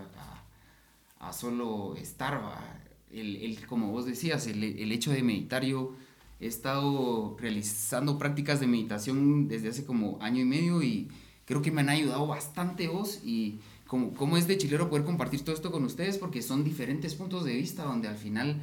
[1.19, 2.77] a, a solo estar, va.
[3.11, 5.93] El, el, como vos decías, el, el hecho de meditar, yo
[6.39, 11.09] he estado realizando prácticas de meditación desde hace como año y medio y
[11.45, 13.59] creo que me han ayudado bastante vos y
[13.91, 17.43] como, como es de chilero poder compartir todo esto con ustedes porque son diferentes puntos
[17.43, 18.55] de vista donde al final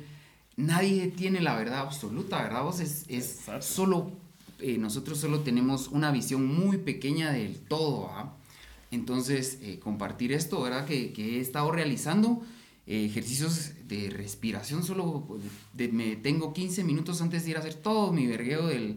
[0.56, 2.62] nadie tiene la verdad absoluta, ¿verdad?
[2.62, 3.04] Vos es,
[3.60, 4.10] solo,
[4.58, 8.34] eh, nosotros solo tenemos una visión muy pequeña del todo, ¿ah?
[8.90, 10.86] Entonces, eh, compartir esto, ¿verdad?
[10.86, 12.40] Que, que he estado realizando
[12.86, 15.38] eh, ejercicios de respiración, solo
[15.74, 18.96] de- me tengo 15 minutos antes de ir a hacer todo mi vergueo del,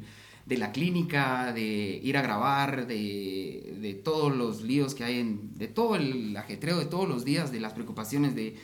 [0.52, 5.58] de la clínica, de ir a grabar, de, de todos los líos que hay, en,
[5.58, 8.58] de todo el ajetreo de todos los días, de las preocupaciones de,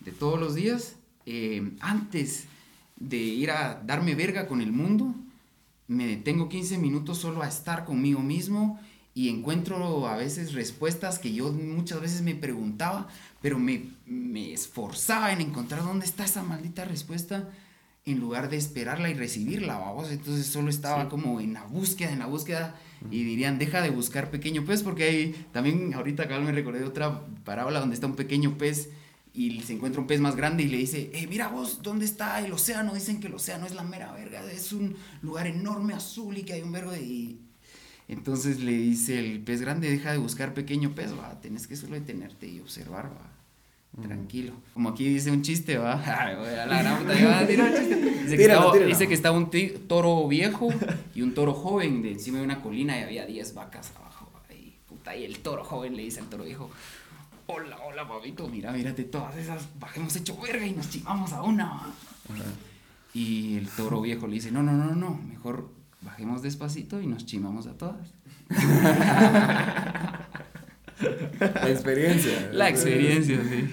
[0.00, 2.46] de todos los días, eh, antes
[2.96, 5.14] de ir a darme verga con el mundo,
[5.86, 8.80] me detengo 15 minutos solo a estar conmigo mismo
[9.14, 13.06] y encuentro a veces respuestas que yo muchas veces me preguntaba,
[13.40, 17.52] pero me, me esforzaba en encontrar dónde está esa maldita respuesta
[18.06, 20.10] en lugar de esperarla y recibirla, vamos.
[20.10, 22.74] Entonces solo estaba como en la búsqueda, en la búsqueda,
[23.10, 27.22] y dirían, deja de buscar pequeño pez, porque hay, también ahorita acá me recordé otra
[27.44, 28.90] parábola donde está un pequeño pez
[29.32, 32.38] y se encuentra un pez más grande y le dice, eh, mira vos, ¿dónde está
[32.40, 32.94] el océano?
[32.94, 36.52] Dicen que el océano es la mera verga, es un lugar enorme azul y que
[36.52, 37.02] hay un vergo de...
[37.02, 37.40] y
[38.06, 41.94] entonces le dice el pez grande, deja de buscar pequeño pez, va, tenés que solo
[41.94, 43.33] detenerte y observar, va.
[44.02, 44.54] Tranquilo.
[44.72, 46.02] Como aquí dice un chiste, va.
[46.20, 47.96] Ay, güey, a la gran puta, ya va a tirar un chiste.
[47.96, 48.88] Dice que, estaba, tíralo.
[48.88, 49.50] dice que estaba un
[49.86, 50.68] toro viejo
[51.14, 54.30] y un toro joven de encima de una colina y había 10 vacas abajo.
[54.50, 56.70] Y, puta, y el toro joven le dice al toro viejo,
[57.46, 61.64] hola, hola, babito, mira, mírate todas esas, bajemos hecho verga y nos chimamos a una.
[61.64, 61.86] va".
[63.12, 65.68] Y el toro viejo le dice, no, no, no, no, mejor
[66.00, 68.12] bajemos despacito y nos chimamos a todas.
[71.40, 72.50] La experiencia.
[72.52, 73.70] La experiencia, sí.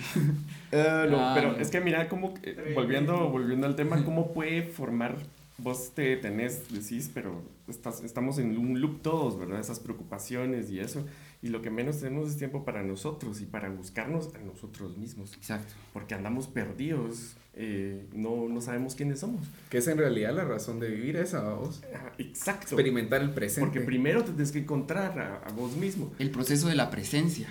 [0.72, 1.58] Eh, no, Ah, pero no.
[1.58, 2.34] es que mira, como,
[2.76, 5.16] volviendo, volviendo al tema, ¿cómo puede formar?
[5.58, 9.60] Vos te tenés, decís, pero estás, estamos en un loop todos, ¿verdad?
[9.60, 11.06] Esas preocupaciones y eso.
[11.44, 15.34] Y lo que menos tenemos es tiempo para nosotros y para buscarnos a nosotros mismos.
[15.34, 15.74] Exacto.
[15.92, 19.48] Porque andamos perdidos, eh, no, no sabemos quiénes somos.
[19.70, 21.82] Que es en realidad la razón de vivir esa, vos.
[21.96, 22.76] Ah, Exacto.
[22.76, 23.62] Experimentar el presente.
[23.62, 26.14] Porque primero te tienes que encontrar a, a vos mismo.
[26.20, 27.48] El proceso de la presencia.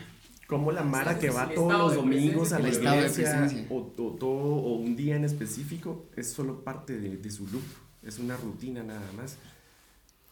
[0.47, 4.75] Como la Mara que va todos los domingos a la iglesia o, o todo, o
[4.75, 7.63] un día en específico es solo parte de, de su loop,
[8.03, 9.37] es una rutina nada más.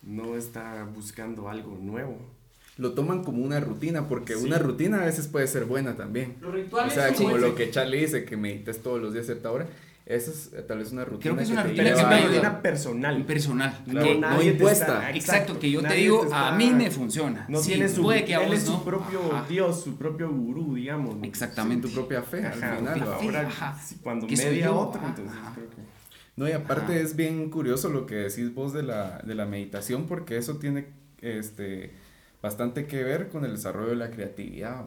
[0.03, 2.18] No está buscando algo nuevo.
[2.79, 4.45] Lo toman como una rutina, porque Sí.
[4.47, 6.37] una rutina a veces puede ser buena también.
[6.41, 9.25] Los O rituales sea, son como lo que Charlie dice, que medites todos los días
[9.25, 9.67] a cierta hora.
[10.07, 11.21] Eso es eh, tal vez una rutina.
[11.23, 13.25] Creo que es una te rutina que rutina personal.
[13.27, 13.79] Personal.
[13.91, 14.85] Claro, que- no te impuesta.
[14.87, 17.45] está- exacto, que yo te digo, está- a mí me funciona.
[17.49, 18.85] No Sí, tiene su, puede que a él vos es su no.
[18.85, 19.47] propio Ajá.
[19.49, 21.17] Dios, su propio gurú, digamos.
[21.23, 21.88] Exactamente.
[21.88, 23.03] tu propia fe Ajá, al final.
[23.03, 25.53] ahora, cuando Que media otra, entonces ajá.
[25.55, 25.77] creo que...
[26.37, 27.01] No, y aparte Ajá.
[27.03, 30.87] es bien curioso lo que decís vos de la, de la meditación, porque eso tiene
[31.21, 31.91] este,
[32.42, 34.85] bastante que ver con el desarrollo de la creatividad.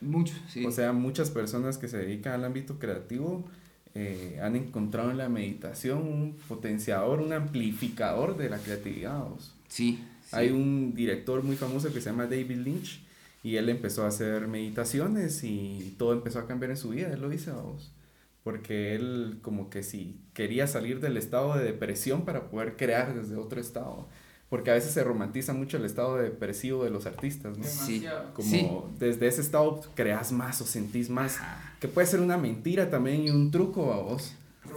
[0.00, 0.64] Mucho, sí.
[0.64, 3.44] O sea, muchas personas que se dedican al ámbito creativo
[3.94, 9.24] eh, han encontrado en la meditación un potenciador, un amplificador de la creatividad.
[9.68, 9.98] sí.
[10.22, 10.32] sí.
[10.32, 13.06] Hay un director muy famoso que se llama David Lynch
[13.46, 17.20] y él empezó a hacer meditaciones y todo empezó a cambiar en su vida, él
[17.20, 17.92] lo dice a vos.
[18.42, 23.36] Porque él como que si quería salir del estado de depresión para poder crear desde
[23.36, 24.08] otro estado.
[24.48, 27.64] Porque a veces se romantiza mucho el estado depresivo de los artistas, ¿no?
[27.64, 28.04] Sí.
[28.32, 28.70] Como Sí.
[28.98, 31.38] desde ese estado creas más o sentís más.
[31.80, 34.34] Que puede ser una mentira también y un truco a vos.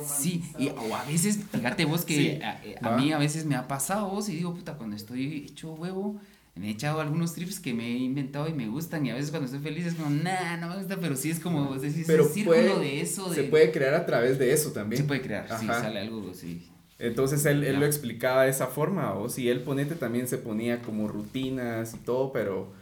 [0.08, 2.42] Sí, y, o a veces, fíjate vos que Sí.
[2.44, 5.46] a, eh, a mí a veces me ha pasado vos y digo, puta, cuando estoy
[5.50, 6.20] hecho huevo,
[6.56, 9.30] me he echado algunos trips que me he inventado y me gustan y a veces
[9.32, 12.04] cuando estoy feliz es como, nah, no me gusta, pero sí es como, vos decís,
[12.06, 13.36] Pero ese círculo puede- de eso, de...
[13.36, 15.02] Se puede crear a través de eso también.
[15.02, 15.82] se puede crear, sí, Ajá.
[15.82, 16.68] sale algo, sí.
[17.00, 20.82] Entonces él, él lo explicaba de esa forma, o si él ponete también se ponía
[20.82, 22.74] como rutinas y todo, pero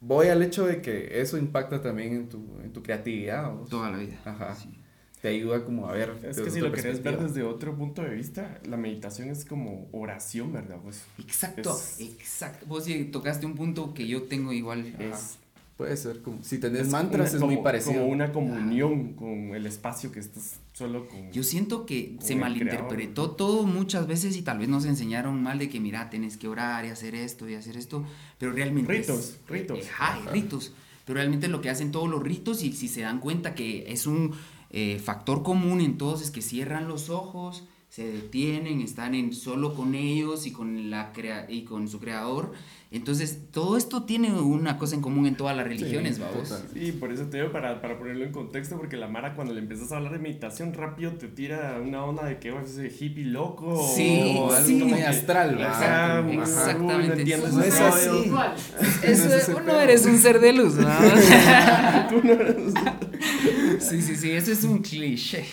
[0.00, 3.68] voy al hecho de que eso impacta también en tu, en tu creatividad, ¿vos?
[3.68, 4.18] Toda la vida.
[4.24, 4.54] Ajá.
[4.56, 4.78] sí.
[5.20, 6.14] te ayuda como a ver.
[6.22, 9.88] Es que si lo querés ver desde otro punto de vista, la meditación es como
[9.92, 10.78] oración, ¿verdad?
[10.82, 12.64] Pues Exacto, Es- exacto.
[12.66, 14.94] Vos sí tocaste un punto que yo tengo igual.
[14.98, 15.38] es,
[15.80, 17.94] Puede ser como, si tenés es mantras una- es muy parecido.
[18.00, 21.32] Como una comunión con el espacio que estás solo con...
[21.32, 25.70] Yo siento que se malinterpretó todo muchas veces y tal vez nos enseñaron mal de
[25.70, 28.04] que mira, tenés que orar y hacer esto y hacer esto,
[28.36, 28.92] pero realmente...
[28.92, 29.78] Ritos, es- ritos.
[29.98, 30.74] Ajá, hay ritos.
[31.06, 34.06] Pero realmente lo que hacen todos los ritos y si se dan cuenta que es
[34.06, 34.32] un
[34.68, 39.74] eh, factor común en todos es que cierran los ojos, se detienen, están en solo
[39.74, 42.52] con ellos y con, la crea y con su creador.
[42.92, 46.54] Entonces, todo esto tiene una cosa en común en todas las religiones, Sí, vamos.
[46.72, 49.60] Sí, por eso te digo, para, para ponerlo en contexto, porque la Mara cuando le
[49.60, 53.24] empiezas a hablar de meditación, rápido te tira una onda de que es ese hippie
[53.24, 53.76] loco.
[53.96, 54.78] Sí, o algo sí.
[54.78, 56.76] como Muy que- astral, Exactamente.
[56.78, 58.08] no entiendes No es así.
[59.02, 59.48] Eso, es
[59.82, 60.88] eres un ser de luz, ¿no?
[63.80, 65.44] sí, sí, sí, eso es un cliché.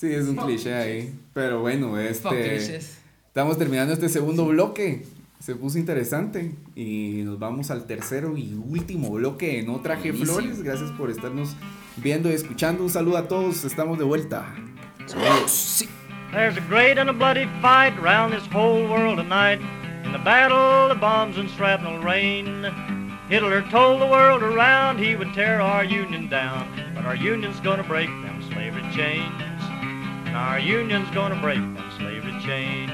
[0.00, 1.14] Sí, es un Fuck cliché ahí.
[1.34, 2.78] Pero bueno, este.
[3.26, 5.04] Estamos terminando este segundo bloque.
[5.40, 6.54] Se puso interesante.
[6.74, 9.62] Y nos vamos al tercero y último bloque.
[9.62, 10.38] No traje Buenísimo.
[10.38, 10.62] flores.
[10.62, 11.54] Gracias por estarnos
[11.98, 12.82] viendo y escuchando.
[12.82, 13.62] Un saludo a todos.
[13.64, 14.46] Estamos de vuelta.
[15.44, 15.86] Sí.
[16.32, 19.60] There's a great and a bloody fight round this whole world tonight.
[20.06, 22.64] In the battle of bombs and shrapnel rain.
[23.28, 26.68] Hitler told the world around he would tear our union down.
[26.94, 29.49] But our union's gonna break them slavery chains.
[30.30, 32.90] And our union's gonna break them slavery chains.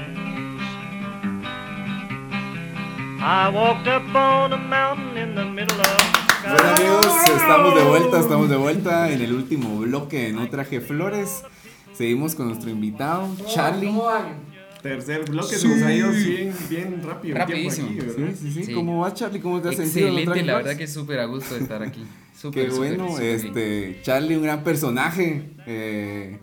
[3.21, 5.97] I walked up on a mountain in the middle of.
[6.43, 10.81] Bueno amigos, estamos de vuelta, estamos de vuelta en el último bloque de No Traje
[10.81, 11.43] Flores.
[11.93, 13.87] Seguimos con nuestro invitado, Charlie.
[13.87, 14.39] ¿Cómo van?
[14.81, 15.61] Tercer bloque, Sí.
[15.61, 17.35] se nos ha ido bien, bien rápido.
[17.37, 17.87] el tiempo Rapidísimo.
[17.89, 18.35] aquí, Sí, ¿verdad?
[18.41, 18.63] sí, sí.
[18.63, 18.73] Sí.
[18.73, 19.39] ¿Cómo va Charlie?
[19.41, 20.07] ¿Cómo te has sentido?
[20.07, 20.65] en No Excelente, Traje la Flores?
[20.65, 22.03] verdad que súper a gusto de estar aquí.
[22.39, 23.47] Súper, Qué súper, bueno, súper bien.
[23.47, 26.37] este, Charlie, un gran personaje eh,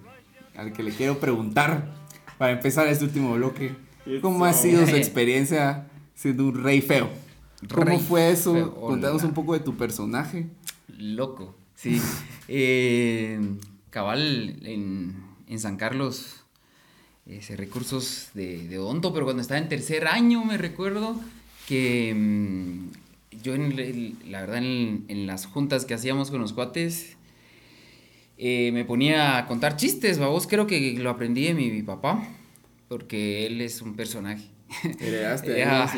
[0.56, 1.94] al que le quiero preguntar
[2.38, 3.74] para empezar este último bloque.
[4.20, 7.08] ¿Cómo ha sido su experiencia siendo un rey feo?
[7.72, 8.52] ¿Cómo Rey fue eso?
[8.52, 10.46] feo, Contanos un poco de tu personaje.
[10.98, 12.00] Loco, sí.
[12.48, 13.40] Eh,
[13.88, 15.14] cabal, en,
[15.48, 16.44] en San Carlos,
[17.24, 21.18] ese recursos de, de odonto, pero cuando estaba en tercer año me recuerdo
[21.66, 26.52] que mm, yo, en el- la verdad, en, en las juntas que hacíamos con los
[26.52, 27.16] cuates,
[28.46, 32.28] eh, me ponía a contar chistes, vos creo que lo aprendí de mi, mi papá,
[32.88, 34.44] porque él es un personaje.
[35.00, 35.90] Heredaste Eh, ah,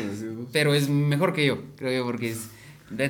[0.53, 2.49] pero es mejor que yo, creo yo, porque es,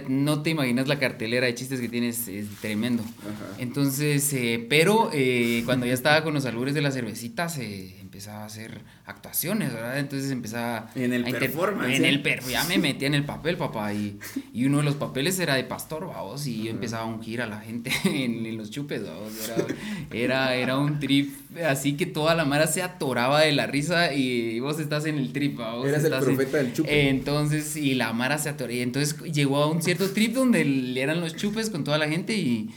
[0.10, 3.04] no te imaginas la cartelera de chistes que tienes, es tremendo.
[3.04, 3.56] Ajá.
[3.60, 8.44] Entonces, eh, pero eh, cuando ya estaba con los albures de la cervecita, se empezaba
[8.44, 10.00] a hacer actuaciones, ¿verdad?
[10.00, 12.10] Entonces empezaba En el a performance, En ¿eh?
[12.10, 14.18] el per ya me metía en el papel, papá, y,
[14.54, 17.48] y uno de los papeles era de pastor, vamos, y yo empezaba a ungir a
[17.48, 19.66] la gente en, en los chupes, vamos, era,
[20.12, 21.34] era, era un trip,
[21.70, 25.32] así que toda la mara se atoraba de la risa y vos estás en el
[25.32, 25.86] trip, vamos.
[25.88, 27.10] Eras el en- profeta del chupe.
[27.10, 28.72] entonces, y la Mara se atoró.
[28.72, 32.08] Y entonces llegó a un cierto trip donde le eran los chupes con toda la
[32.08, 32.70] gente y,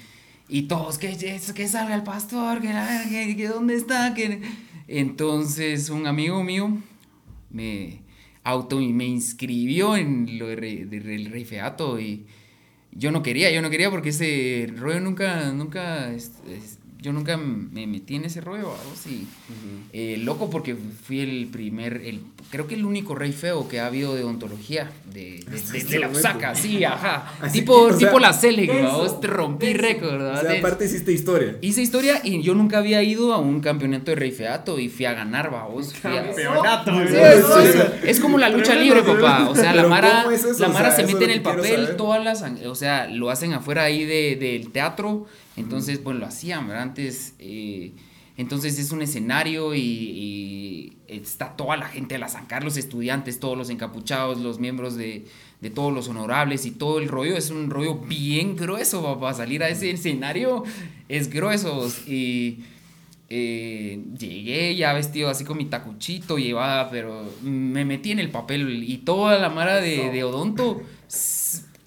[0.48, 1.16] y todos, que,
[1.55, 2.72] que salga el pastor, que,
[3.48, 4.12] dónde está.
[4.14, 4.40] Que...
[4.88, 6.76] Entonces, un amigo mío
[7.50, 8.00] me
[8.42, 12.26] auto me inscribió en lo del rey feato y
[12.92, 17.36] yo no quería, yo no quería porque ese rollo nunca, nunca, es- es- yo nunca
[17.36, 19.26] me metí en ese rollo, vamos, y
[19.92, 23.86] eh, loco porque fui el primer, el, creo que el único rey feo que ha
[23.86, 27.98] habido de odontología de, de, de- de la Usaca, sí, ajá, Así tipo, que, o
[27.98, 29.82] sea, tipo la Cele, vamos, te rompí denso.
[29.82, 31.56] récord, O sea, aparte hiciste historia.
[31.62, 35.06] Hice historia y yo nunca había ido a un campeonato de rey feato y fui
[35.06, 35.94] a ganar, vamos.
[35.94, 36.92] fui a- Campeonato.
[37.08, 39.48] Sí, es, es- es como la lucha libre, papá.
[39.48, 40.24] O sea, la Mara,
[40.58, 43.52] la O Mara sea, se mete en el papel, todas las, o sea, lo hacen
[43.54, 45.26] afuera ahí de, del teatro.
[45.56, 46.84] Entonces, pues lo hacían, ¿verdad?
[46.84, 47.92] Antes, eh,
[48.36, 53.40] entonces es un escenario y, y está toda la gente de la San Carlos, estudiantes,
[53.40, 55.26] todos los encapuchados, los miembros de,
[55.60, 57.36] de todos los honorables y todo el rollo.
[57.36, 59.34] Es un rollo bien grueso, papá.
[59.34, 60.64] Salir a ese escenario
[61.08, 61.90] es grueso.
[62.06, 62.60] Y
[63.28, 68.82] eh, llegué ya vestido así con mi tacuchito, llevaba, pero me metí en el papel
[68.82, 70.82] y toda la mara de, de odonto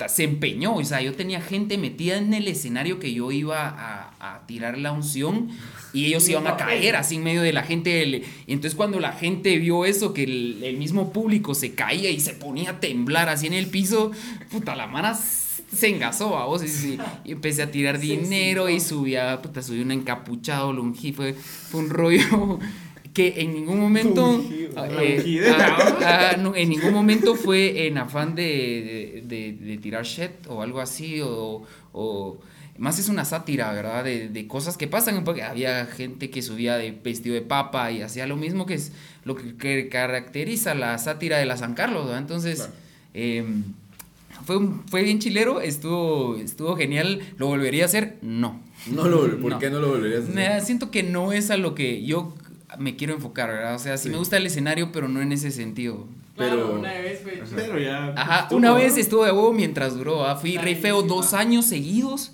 [0.09, 0.75] se empeñó.
[0.75, 4.77] O sea, yo tenía gente metida en el escenario que yo iba a, a tirar
[4.77, 5.49] la unción
[5.93, 7.89] y ellos iban a caer así en medio de la gente.
[7.91, 12.19] del- entonces cuando la gente vio eso, que el, el mismo público se caía y
[12.19, 14.11] se ponía a temblar así en el piso,
[14.51, 19.63] puta, la mara se engasó a vos y, empecé a tirar dinero y subía, puta,
[19.63, 22.59] subí un encapuchado, longí, fue, fue un rollo
[23.13, 24.43] que en ningún momento
[24.75, 25.49] eh, Longide.
[25.51, 30.31] ah, ah, no, en ningún momento fue en afán de, de, de- de tirar shit
[30.47, 32.37] o algo así o, o-
[32.79, 34.03] más es una sátira, ¿verdad?
[34.03, 38.01] De, de cosas que pasan, porque había gente que subía de vestido de papa y
[38.01, 38.91] hacía lo mismo que es
[39.25, 42.19] lo que, que caracteriza la sátira de la San Carlos, ¿verdad?
[42.21, 42.73] Entonces, Claro.
[43.13, 43.63] em,
[44.43, 48.17] fue, un- fue bien chilero, estuvo, estuvo genial, ¿lo volvería a hacer?
[48.23, 48.59] No.
[48.87, 49.59] No lo ¿Por No.
[49.59, 50.35] qué no lo volverías a hacer?
[50.35, 52.33] Me- siento que no es a lo que yo
[52.79, 53.75] me quiero enfocar, ¿verdad?
[53.75, 54.09] O sea, sí, Sí.
[54.09, 56.07] me gusta el escenario, pero no en ese sentido.
[56.35, 57.41] Claro, Pero- una vez, güey.
[57.55, 58.07] Pero ya.
[58.17, 60.35] Ajá, estuvo, una vez estuvo de huevo mientras duró, ¿ah?
[60.35, 62.31] fui rey feo dos años seguidos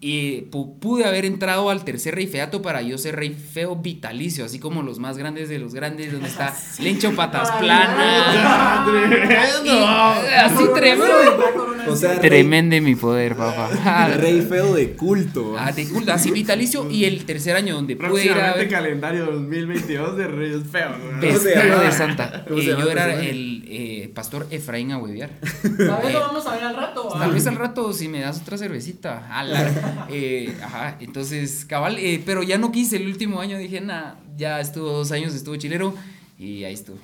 [0.00, 4.44] y pu- pude haber entrado al tercer rey feato para yo ser rey feo vitalicio,
[4.44, 8.84] así como los más grandes de los grandes, donde está Lencho Patas Ay, Plana.
[8.86, 9.64] ¡Tremendo!
[9.64, 11.54] Y- así tremendo.
[11.88, 14.08] O sea, rey, Tremendo mi poder, papá.
[14.08, 15.54] rey feo de culto.
[15.58, 19.24] Ah, de culto, así vitalicio y el tercer año donde pude ir a ver calendario
[19.24, 20.96] 2022 de Reyes Feos.
[21.02, 21.20] ¿verdad?
[21.22, 22.44] ¿Cómo se Vestido de santa.
[22.46, 25.30] ¿Cómo Eh, yo era el eh, pastor Efraín Ahueviar.
[25.40, 27.08] Tal vez Eh, lo vamos a ver al rato.
[27.18, 29.26] Tal vez al rato si me das otra cervecita.
[29.32, 29.87] ala.
[30.10, 34.60] Eh, ajá, entonces, cabal, eh, pero ya no quise el último año, dije, nada, ya
[34.60, 35.94] estuvo dos años, estuvo chilero
[36.38, 36.98] y ahí estuvo.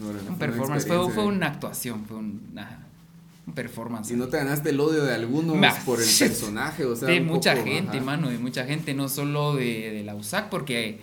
[0.00, 1.14] Bueno, fue Un una performance, fue, experiencia.
[1.14, 2.78] fue una actuación, fue un, ajá,
[3.46, 4.08] un performance.
[4.08, 7.08] Si no te ganaste el odio de algunos por el personaje, o sea.
[7.08, 8.04] de mucha poco, gente, ajá.
[8.06, 11.00] mano, de mucha gente, no solo de, de la USAC, porque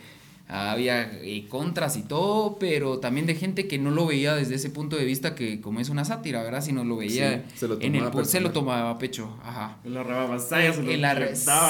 [0.48, 4.70] había eh, contras y todo, pero también de gente que no lo veía desde ese
[4.70, 6.62] punto de vista que como es una sátira, ¿verdad?
[6.62, 9.78] Sino lo veía Sí, se lo en el tomaba se lo tomaba a pecho, ajá.
[9.84, 10.92] En la se lo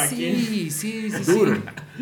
[0.04, 0.70] aquí.
[0.70, 1.24] sí, sí, sí.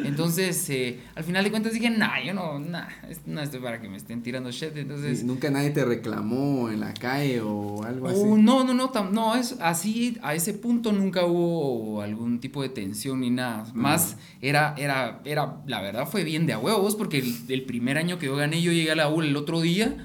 [0.03, 2.87] Entonces, eh, al final de cuentas dije, nah, yo no, nah,
[3.27, 4.75] no estoy para que me estén tirando shit.
[4.75, 8.19] Entonces, Y nunca nadie te reclamó en la calle o algo así.
[8.23, 12.61] Oh, no, no, no, tam- no, es así, a ese punto nunca hubo algún tipo
[12.63, 13.65] de tensión ni nada.
[13.73, 17.97] Más era, era, era, la verdad fue bien de a huevos, porque el, el primer
[17.97, 19.95] año que yo gané, yo llegué a la U el otro día,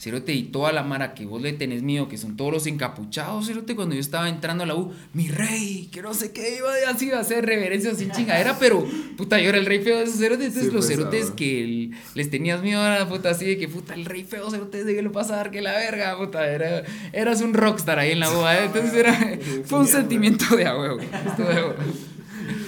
[0.00, 3.48] Cerote, y toda la mara que vos le tenés miedo, que son todos los encapuchados,
[3.48, 6.68] Cerote, cuando yo estaba entrando a la U, mi rey, que no sé qué, iba
[6.72, 9.96] a- así iba a hacer reverencias sin chingadera, pero, puta, yo era el rey feo
[9.98, 13.08] de esos cerotes, entonces Sí, los pues, cerotes que el- les tenías miedo a la
[13.08, 15.36] puta así de que puta el rey feo se te de que lo pasa a
[15.38, 18.66] dar que la verga puta era, eras un rockstar ahí en la boda ¿eh?
[18.66, 20.98] entonces era fue un sentimiento de a huevo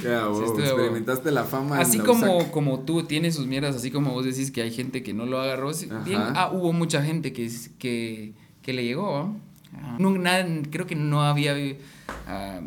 [0.03, 0.61] Ya, Sí, de huevo.
[0.63, 1.77] experimentaste la fama.
[1.77, 2.51] en así la como USAC.
[2.51, 5.41] como tú tienes sus mierdas así como vos decís que hay gente que no lo
[5.41, 8.33] agarró sí, bien ah, hubo mucha gente que que,
[8.63, 9.35] que le llegó.
[9.75, 11.55] Ah, no, nada- creo que no había
[12.27, 12.61] ah,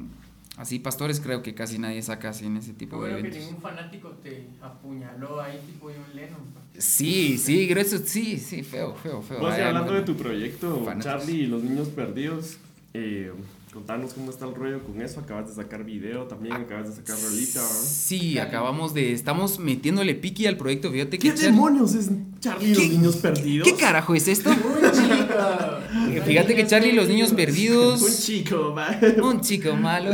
[0.58, 3.28] así pastores creo que casi nadie saca así en ese tipo Yo de creo que
[3.30, 6.40] eventos ningún fanático te apuñaló ahí tipo John Lennon.
[6.54, 6.62] pa.
[6.78, 10.00] sí sí grueso sí sí feo feo feo Vos, hablando bueno.
[10.00, 11.04] de tu proyecto, Fanáticos.
[11.04, 12.58] Charlie y los niños perdidos,
[12.94, 13.32] eh,
[13.74, 15.20] contanos cómo está el rollo con eso.
[15.20, 17.60] Acabas de sacar video también, acabas de sacar rolita.
[17.60, 17.76] ¿verdad?
[17.84, 19.12] Sí, acabamos de.
[19.14, 20.92] Estamos metiéndole piqui al proyecto.
[20.92, 21.30] Fíjate que.
[21.30, 22.10] ¿Qué Char- demonios es
[22.40, 23.68] Charlie y los ¿Qué- niños perdidos?
[23.68, 24.52] ¿Qué carajo es esto?
[26.26, 28.22] Fíjate que Charlie y los niños Un perdidos.
[28.26, 28.96] chico, va.
[29.22, 30.12] Un chico malo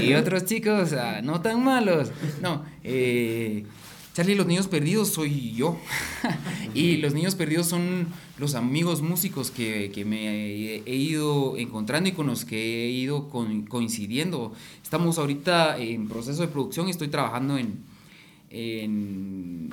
[0.00, 2.10] y otros chicos ah, no tan malos.
[2.42, 3.64] No, eh,
[4.18, 5.78] Charlie los niños perdidos soy yo.
[6.74, 12.08] y los niños perdidos son los amigos músicos que, que me he, he ido encontrando
[12.08, 14.52] y con los que he ido con- coincidiendo.
[14.82, 17.76] Estamos ahorita en proceso de producción y estoy trabajando en,
[18.50, 19.70] en,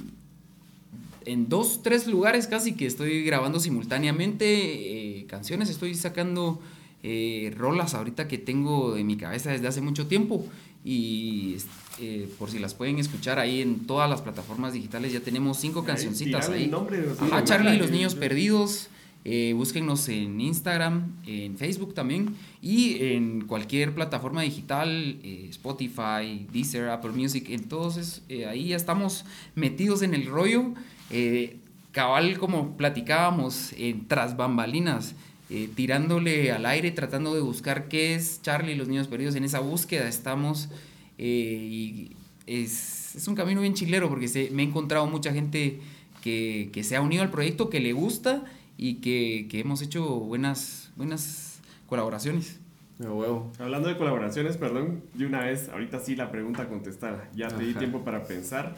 [1.25, 5.69] en dos, tres lugares casi que estoy grabando simultáneamente eh, canciones.
[5.71, 6.61] Estoy sacando
[7.01, 10.45] eh, rolas ahorita que tengo en mi cabeza desde hace mucho tiempo.
[10.85, 11.57] Y
[11.99, 15.83] eh, por si las pueden escuchar ahí en todas las plataformas digitales, ya tenemos cinco
[15.83, 16.67] cancioncitas ahí.
[16.67, 18.89] nombre, Ajá, la Charlie y los niños perdidos.
[19.27, 26.89] Eh, búsquennos en Instagram, en Facebook también y en cualquier plataforma digital, eh, Spotify, Deezer,
[26.89, 30.75] Apple Music, entonces eh, ahí ya estamos metidos en el rollo.
[31.09, 31.57] Eh,
[31.91, 35.15] cabal, como platicábamos, en tras bambalinas,
[35.49, 39.35] eh, tirándole al aire, tratando de buscar qué es Charlie y los niños perdidos.
[39.35, 40.69] En esa búsqueda estamos
[41.17, 42.11] eh, y
[42.47, 45.79] es, es un camino bien chilero porque se- me he encontrado mucha gente
[46.21, 48.43] que, que se ha unido al proyecto, que le gusta
[48.77, 52.59] y que, que hemos hecho buenas, buenas colaboraciones.
[53.03, 53.51] A huevo.
[53.59, 57.27] Hablando de colaboraciones, perdón, de una vez, ahorita sí la pregunta contestada.
[57.35, 58.73] Ya te di tiempo para pensar.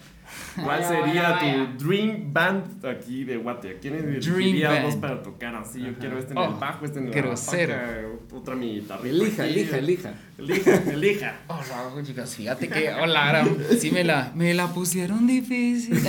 [0.56, 1.78] ¿Cuál Vaya, sería vaya, vaya.
[1.78, 3.70] tu dream band aquí de Guate?
[3.76, 5.84] ¿A quiénes Dream elegirías para tocar así?
[5.84, 7.74] Yo quiero este en Oh, el bajo, este en grosero.
[7.76, 10.14] bataca, otra mi guitarrita Elija, elija, elija.
[10.40, 11.36] Elija, elija.
[11.48, 16.00] Hola, chicas, fíjate que, hola, Aram, sí me la, me la pusieron difícil.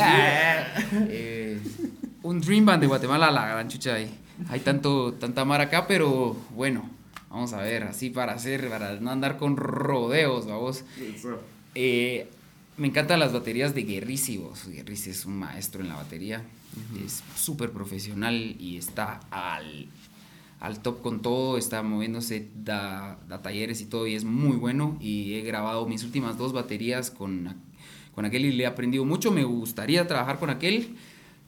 [1.10, 1.58] Eh,
[2.22, 4.10] un Dream Band de Guatemala, la gran chucha ahí.
[4.48, 6.88] Hay tanto, tanta mar acá, pero bueno,
[7.30, 10.84] vamos a ver, así para hacer, para no andar con rodeos, vamos.
[11.74, 12.28] Eh,
[12.76, 14.68] me encantan las baterías de Guerrisi, vos.
[14.68, 16.44] Guerrisi es un maestro en la batería.
[17.04, 19.88] Es súper profesional y está al,
[20.60, 21.58] al top con todo.
[21.58, 24.96] Está moviéndose, da, da talleres y todo y es muy bueno.
[25.00, 27.56] Y he grabado mis últimas dos baterías con,
[28.14, 29.32] con aquel y le he aprendido mucho.
[29.32, 30.96] Me gustaría trabajar con aquel.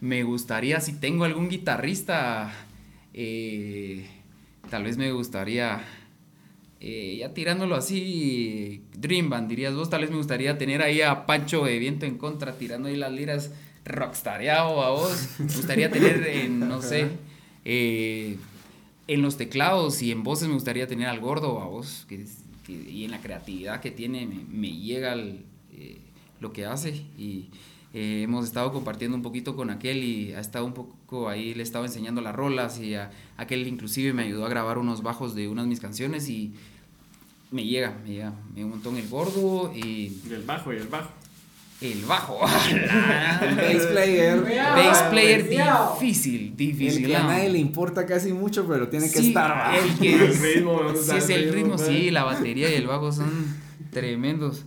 [0.00, 2.52] Me gustaría, si tengo algún guitarrista,
[3.14, 4.04] eh,
[4.70, 5.84] tal vez me gustaría
[6.80, 11.26] eh, ya tirándolo así, Dream Band, dirías vos, tal vez me gustaría tener ahí a
[11.26, 13.50] Pancho de Viento en contra, tirando ahí las liras
[13.84, 15.28] rockstareado a vos.
[15.38, 17.08] Me gustaría tener, en, no sé,
[17.66, 18.38] eh,
[19.08, 22.06] en los teclados y en voces me gustaría tener al gordo a vos,
[22.66, 25.98] y en la creatividad que tiene me, llega eh,
[26.38, 27.50] lo que hace y
[27.92, 31.60] eh, hemos estado compartiendo un poquito con aquel y ha estado un poco ahí, le
[31.60, 35.34] he estado enseñando las rolas y a, aquel inclusive me ayudó a grabar unos bajos
[35.34, 36.52] de unas de mis canciones y
[37.50, 41.10] me llega, me llega, me un montón el gordo y el bajo, y el bajo.
[41.80, 42.38] el bajo.
[43.40, 44.42] El bass player.
[44.76, 47.06] Bass player difícil, El difícil.
[47.06, 47.28] que a ¿no?
[47.30, 49.74] nadie le importa casi mucho, pero tiene que estar.
[49.74, 52.22] el que El es, ritmo, ¿dónde sí, está es el el ritmo, ritmo, sí, la
[52.24, 53.30] batería y el bajo son
[53.90, 54.64] tremendos.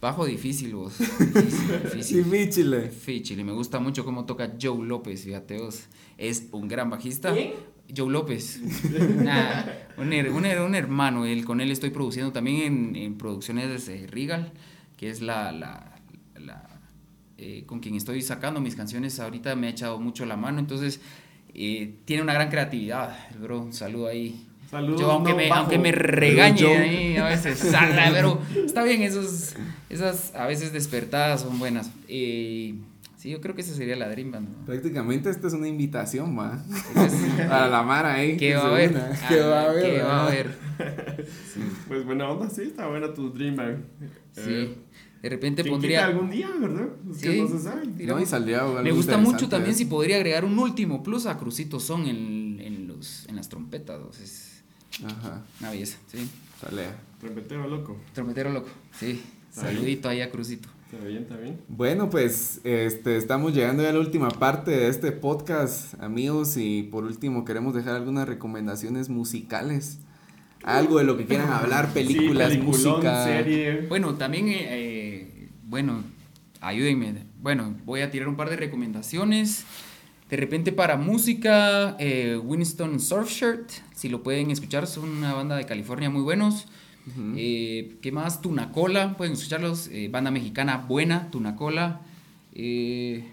[0.00, 0.96] Bajo difícil, vos.
[0.98, 2.24] Difícil, difícil.
[2.24, 2.74] Difícil.
[2.74, 2.82] eh.
[2.88, 5.86] Difícil, y me gusta mucho cómo toca Joe López, fíjate vos.
[6.16, 7.32] Es un gran bajista.
[7.32, 7.52] ¿Quién?
[7.96, 8.60] Joe López.
[9.24, 9.64] Nah,
[9.96, 13.86] un, her- un her- un hermano, él, con él estoy produciendo también en, en producciones
[13.86, 14.52] de Regal,
[14.96, 15.96] que es la, la,
[16.38, 16.80] la,
[17.38, 19.18] eh, con quien estoy sacando mis canciones.
[19.18, 21.00] Ahorita me ha echado mucho la mano, entonces
[21.54, 23.62] eh, tiene una gran creatividad, bro.
[23.62, 25.00] Un saludo ahí Saludos.
[25.00, 25.60] Yo, aunque, no me, bajo.
[25.62, 29.54] aunque me regañe ahí a veces, salga, pero está bien, esos,
[29.88, 31.90] esas a veces despertadas son buenas.
[32.06, 32.74] Eh,
[33.16, 34.48] sí, yo creo que esa sería la Dream Band.
[34.50, 34.66] ¿no?
[34.66, 36.62] Prácticamente esta es una invitación, va.
[36.88, 38.32] Entonces, Para la Mara ahí.
[38.32, 38.92] ¿Qué que va a haber?
[39.28, 39.82] ¿Qué va a haber?
[39.84, 40.68] ¿Qué va a haber?
[41.88, 43.84] Pues buena onda, sí, está buena tu Dream Band.
[44.32, 44.42] Sí.
[44.46, 44.76] Eh,
[45.22, 46.04] De repente ¿quién pondría.
[46.06, 46.86] algún día, ¿verdad?
[47.10, 47.40] Es que Sí.
[47.40, 47.86] no se sabe.
[47.86, 49.78] No, y saldría algo Me gusta mucho también ¿eh?
[49.78, 53.98] si podría agregar un último plus a Crucito Son en, en, los, en las trompetas.
[54.08, 54.57] o sea, Es
[55.04, 56.28] Ajá, una belleza, sí.
[56.60, 56.86] sale.
[57.20, 57.96] Trompetero loco.
[58.14, 58.68] Trompetero loco,
[58.98, 59.22] sí.
[59.50, 60.68] Saludito ahí a Crucito.
[60.90, 61.60] Está bien, está bien.
[61.68, 66.84] Bueno, pues este, estamos llegando ya a la última parte de este podcast, amigos, y
[66.84, 69.98] por último queremos dejar algunas recomendaciones musicales.
[70.64, 73.24] Algo de lo que quieran hablar, películas, Sí, música.
[73.24, 73.86] serie.
[73.88, 76.02] Bueno, también, eh, eh, bueno,
[76.60, 77.26] ayúdenme.
[77.40, 79.64] Bueno, voy a tirar un par de recomendaciones.
[80.30, 85.64] De repente para música, eh, Winston Surfshirt, si lo pueden escuchar, son una banda de
[85.64, 86.66] California muy buenos.
[87.36, 88.42] Eh, ¿Qué más?
[88.42, 89.88] Tunacola, pueden escucharlos.
[89.88, 92.02] eh, banda mexicana buena, Tunacola.
[92.52, 93.24] Eh,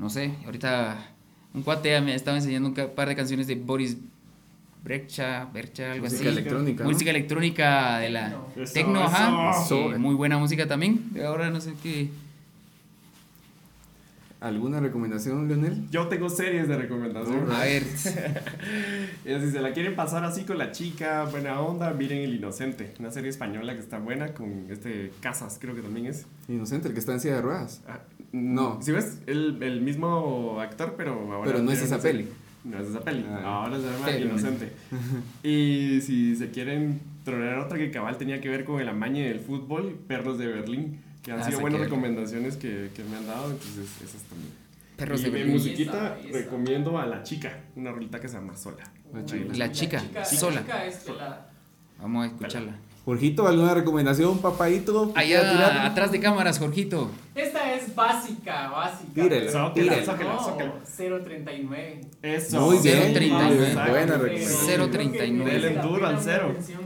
[0.00, 1.10] no sé, ahorita
[1.54, 3.96] un cuate me estaba enseñando un par de canciones de Boris
[4.82, 6.38] Brecha, Bercha, algo Música así.
[6.38, 6.82] electrónica.
[6.84, 6.90] ¿no?
[6.90, 8.36] Música electrónica de la
[8.72, 9.52] tecno, ajá.
[9.68, 11.10] Sí, muy buena música también.
[11.24, 12.08] Ahora no sé qué.
[14.46, 15.88] ¿Alguna recomendación, Leonel?
[15.90, 17.50] Yo tengo series de recomendación.
[17.50, 22.34] A ver, Si se la quieren pasar así con la chica, buena onda, miren El
[22.36, 26.26] Inocente, una serie española que está buena con este Casas, creo que también es.
[26.48, 27.82] Inocente, el que está en silla de ruedas.
[27.88, 28.00] Ah,
[28.32, 28.80] No.
[28.82, 31.50] Si ves, el, el mismo actor, pero ahora.
[31.50, 32.28] Pero no es esa peli.
[32.64, 33.24] No es esa peli.
[33.28, 33.62] Ah.
[33.64, 34.72] ahora se llama Pero- Inocente.
[35.42, 39.40] y si se quieren trolear otra que cabal tenía que ver con el amañe del
[39.40, 43.26] fútbol, Perros de Berlín, que han Ah, sido buenas que- recomendaciones que, que me han
[43.26, 44.52] dado, entonces esas también.
[44.96, 45.52] perros y de Berlín.
[45.54, 46.38] musiquita Belleza, belleza.
[46.38, 48.90] recomiendo a La Chica, una rolita que se llama Sola.
[49.12, 49.52] La Chica.
[49.56, 50.54] La chica, sola.
[50.56, 51.46] La chica es la.
[52.00, 52.72] Vamos a escucharla.
[53.04, 55.12] Jorgito, ¿alguna recomendación, papadito?
[55.14, 57.10] Allá atrás de cámaras, Jorgito.
[57.36, 59.12] Esta es básica, básica.
[59.14, 59.96] Tírela, tírela.
[60.24, 60.72] No, zócala.
[61.24, 62.00] 039.
[62.22, 62.60] Eso.
[62.62, 63.68] Muy bien, 039.
[63.68, 63.90] Exacto.
[63.92, 64.60] buena recomendación.
[64.66, 65.44] Cero creo que treinta y nueve.
[65.52, 66.44] merece Del la enduro al cero.
[66.46, 66.80] una mención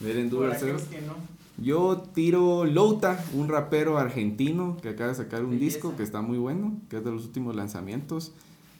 [0.00, 0.72] Ver en por duro al cero.
[0.74, 1.14] aquellos que no.
[1.58, 5.64] Yo tiro Louta, un rapero argentino que acaba de sacar un Belleza.
[5.76, 8.32] disco que está muy bueno, que es de los últimos lanzamientos.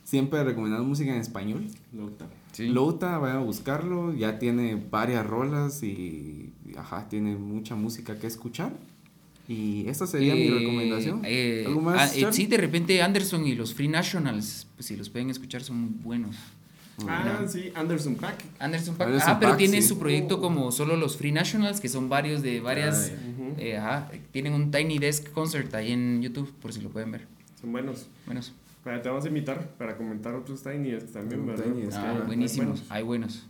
[0.04, 1.66] Siempre recomendando música en español.
[1.92, 2.26] Louta.
[2.58, 8.26] Louta, vayan a buscarlo, ya tiene varias rolas y, y, ajá, tiene mucha música que
[8.26, 8.72] escuchar.
[9.48, 11.20] Y esta sería mi Eh, recomendación.
[11.24, 12.12] eh, ¿Algo más?
[12.12, 15.62] ah, eh, sí, de repente Anderson y los Free Nationals, pues si los pueden escuchar,
[15.62, 16.36] son muy buenos.
[17.08, 18.44] Ah, sí, Anderson Pack.
[18.58, 19.08] Anderson Paak.
[19.08, 19.88] Anderson ah, pero Paak, tiene sí.
[19.88, 23.12] su proyecto como solo los Free Nationals, que son varios de varias.
[23.14, 27.10] Ah, eh, ajá, tienen un Tiny Desk Concert ahí en YouTube, por si lo pueden
[27.12, 27.26] ver.
[27.60, 28.06] Son buenos.
[28.26, 28.52] Buenos.
[28.84, 31.64] Para, te vamos a invitar para comentar otros Tiny Desk también, ¿verdad?
[31.64, 32.82] Tiny Desk, Pues Ah, buenísimos.
[32.88, 33.46] Hay buenos.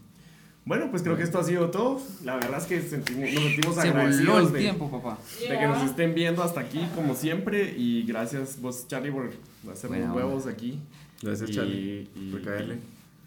[0.64, 2.00] Bueno, pues creo que esto ha sido todo.
[2.22, 5.18] La verdad es que sentimos, nos sentimos agradecidos el de, tiempo, papá.
[5.40, 7.74] de que nos estén viendo hasta aquí, como siempre.
[7.76, 9.32] Y gracias, vos, Charlie, por
[9.72, 10.26] hacer Buena los onda.
[10.26, 10.78] huevos aquí.
[11.20, 12.78] Gracias, Y- Charlie, y- por caerle.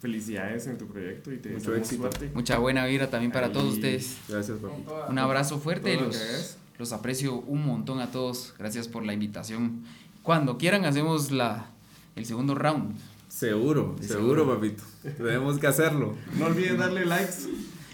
[0.06, 2.02] Felicidades en tu proyecto y te Mucho deseamos éxito.
[2.02, 2.30] suerte.
[2.32, 3.52] Mucha buena vibra también para Ahí.
[3.52, 4.16] todos ustedes.
[4.28, 4.72] Gracias, papi.
[4.74, 5.96] Con toda- Un abrazo fuerte.
[5.96, 8.54] Los, los aprecio un montón a todos.
[8.56, 9.82] Gracias por la invitación.
[10.22, 11.70] Cuando quieran, hacemos la,
[12.14, 12.96] el segundo round.
[13.28, 14.54] Seguro, seguro, seguro.
[14.54, 14.84] papito.
[15.18, 16.14] Tenemos que hacerlo.
[16.38, 17.34] No olviden darle likes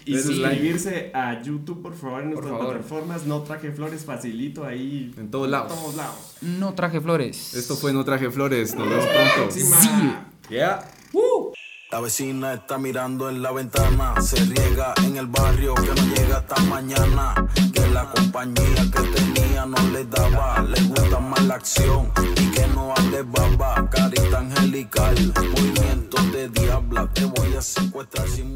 [0.05, 2.73] y suscribirse a YouTube, por favor, en Por nuestras favor.
[2.75, 3.25] plataformas.
[3.25, 5.15] No traje flores, facilito ahí.
[5.17, 5.73] En todos lados.
[5.73, 6.35] todos lados.
[6.41, 7.55] No traje flores.
[7.55, 8.75] Esto fue No Traje Flores.
[8.75, 9.33] Nos vemos pronto.
[9.49, 10.29] Próxima.
[10.49, 10.85] Yeah.
[11.93, 16.37] La vecina está mirando en la ventana, se riega en el barrio que no llega
[16.37, 17.35] hasta mañana.
[17.71, 22.65] Que la compañía que tenía no le daba, le gusta más la acción y que
[22.69, 23.87] no hable baba.
[23.91, 28.55] Carita angelical, movimientos de diabla, te voy a secuestrar sin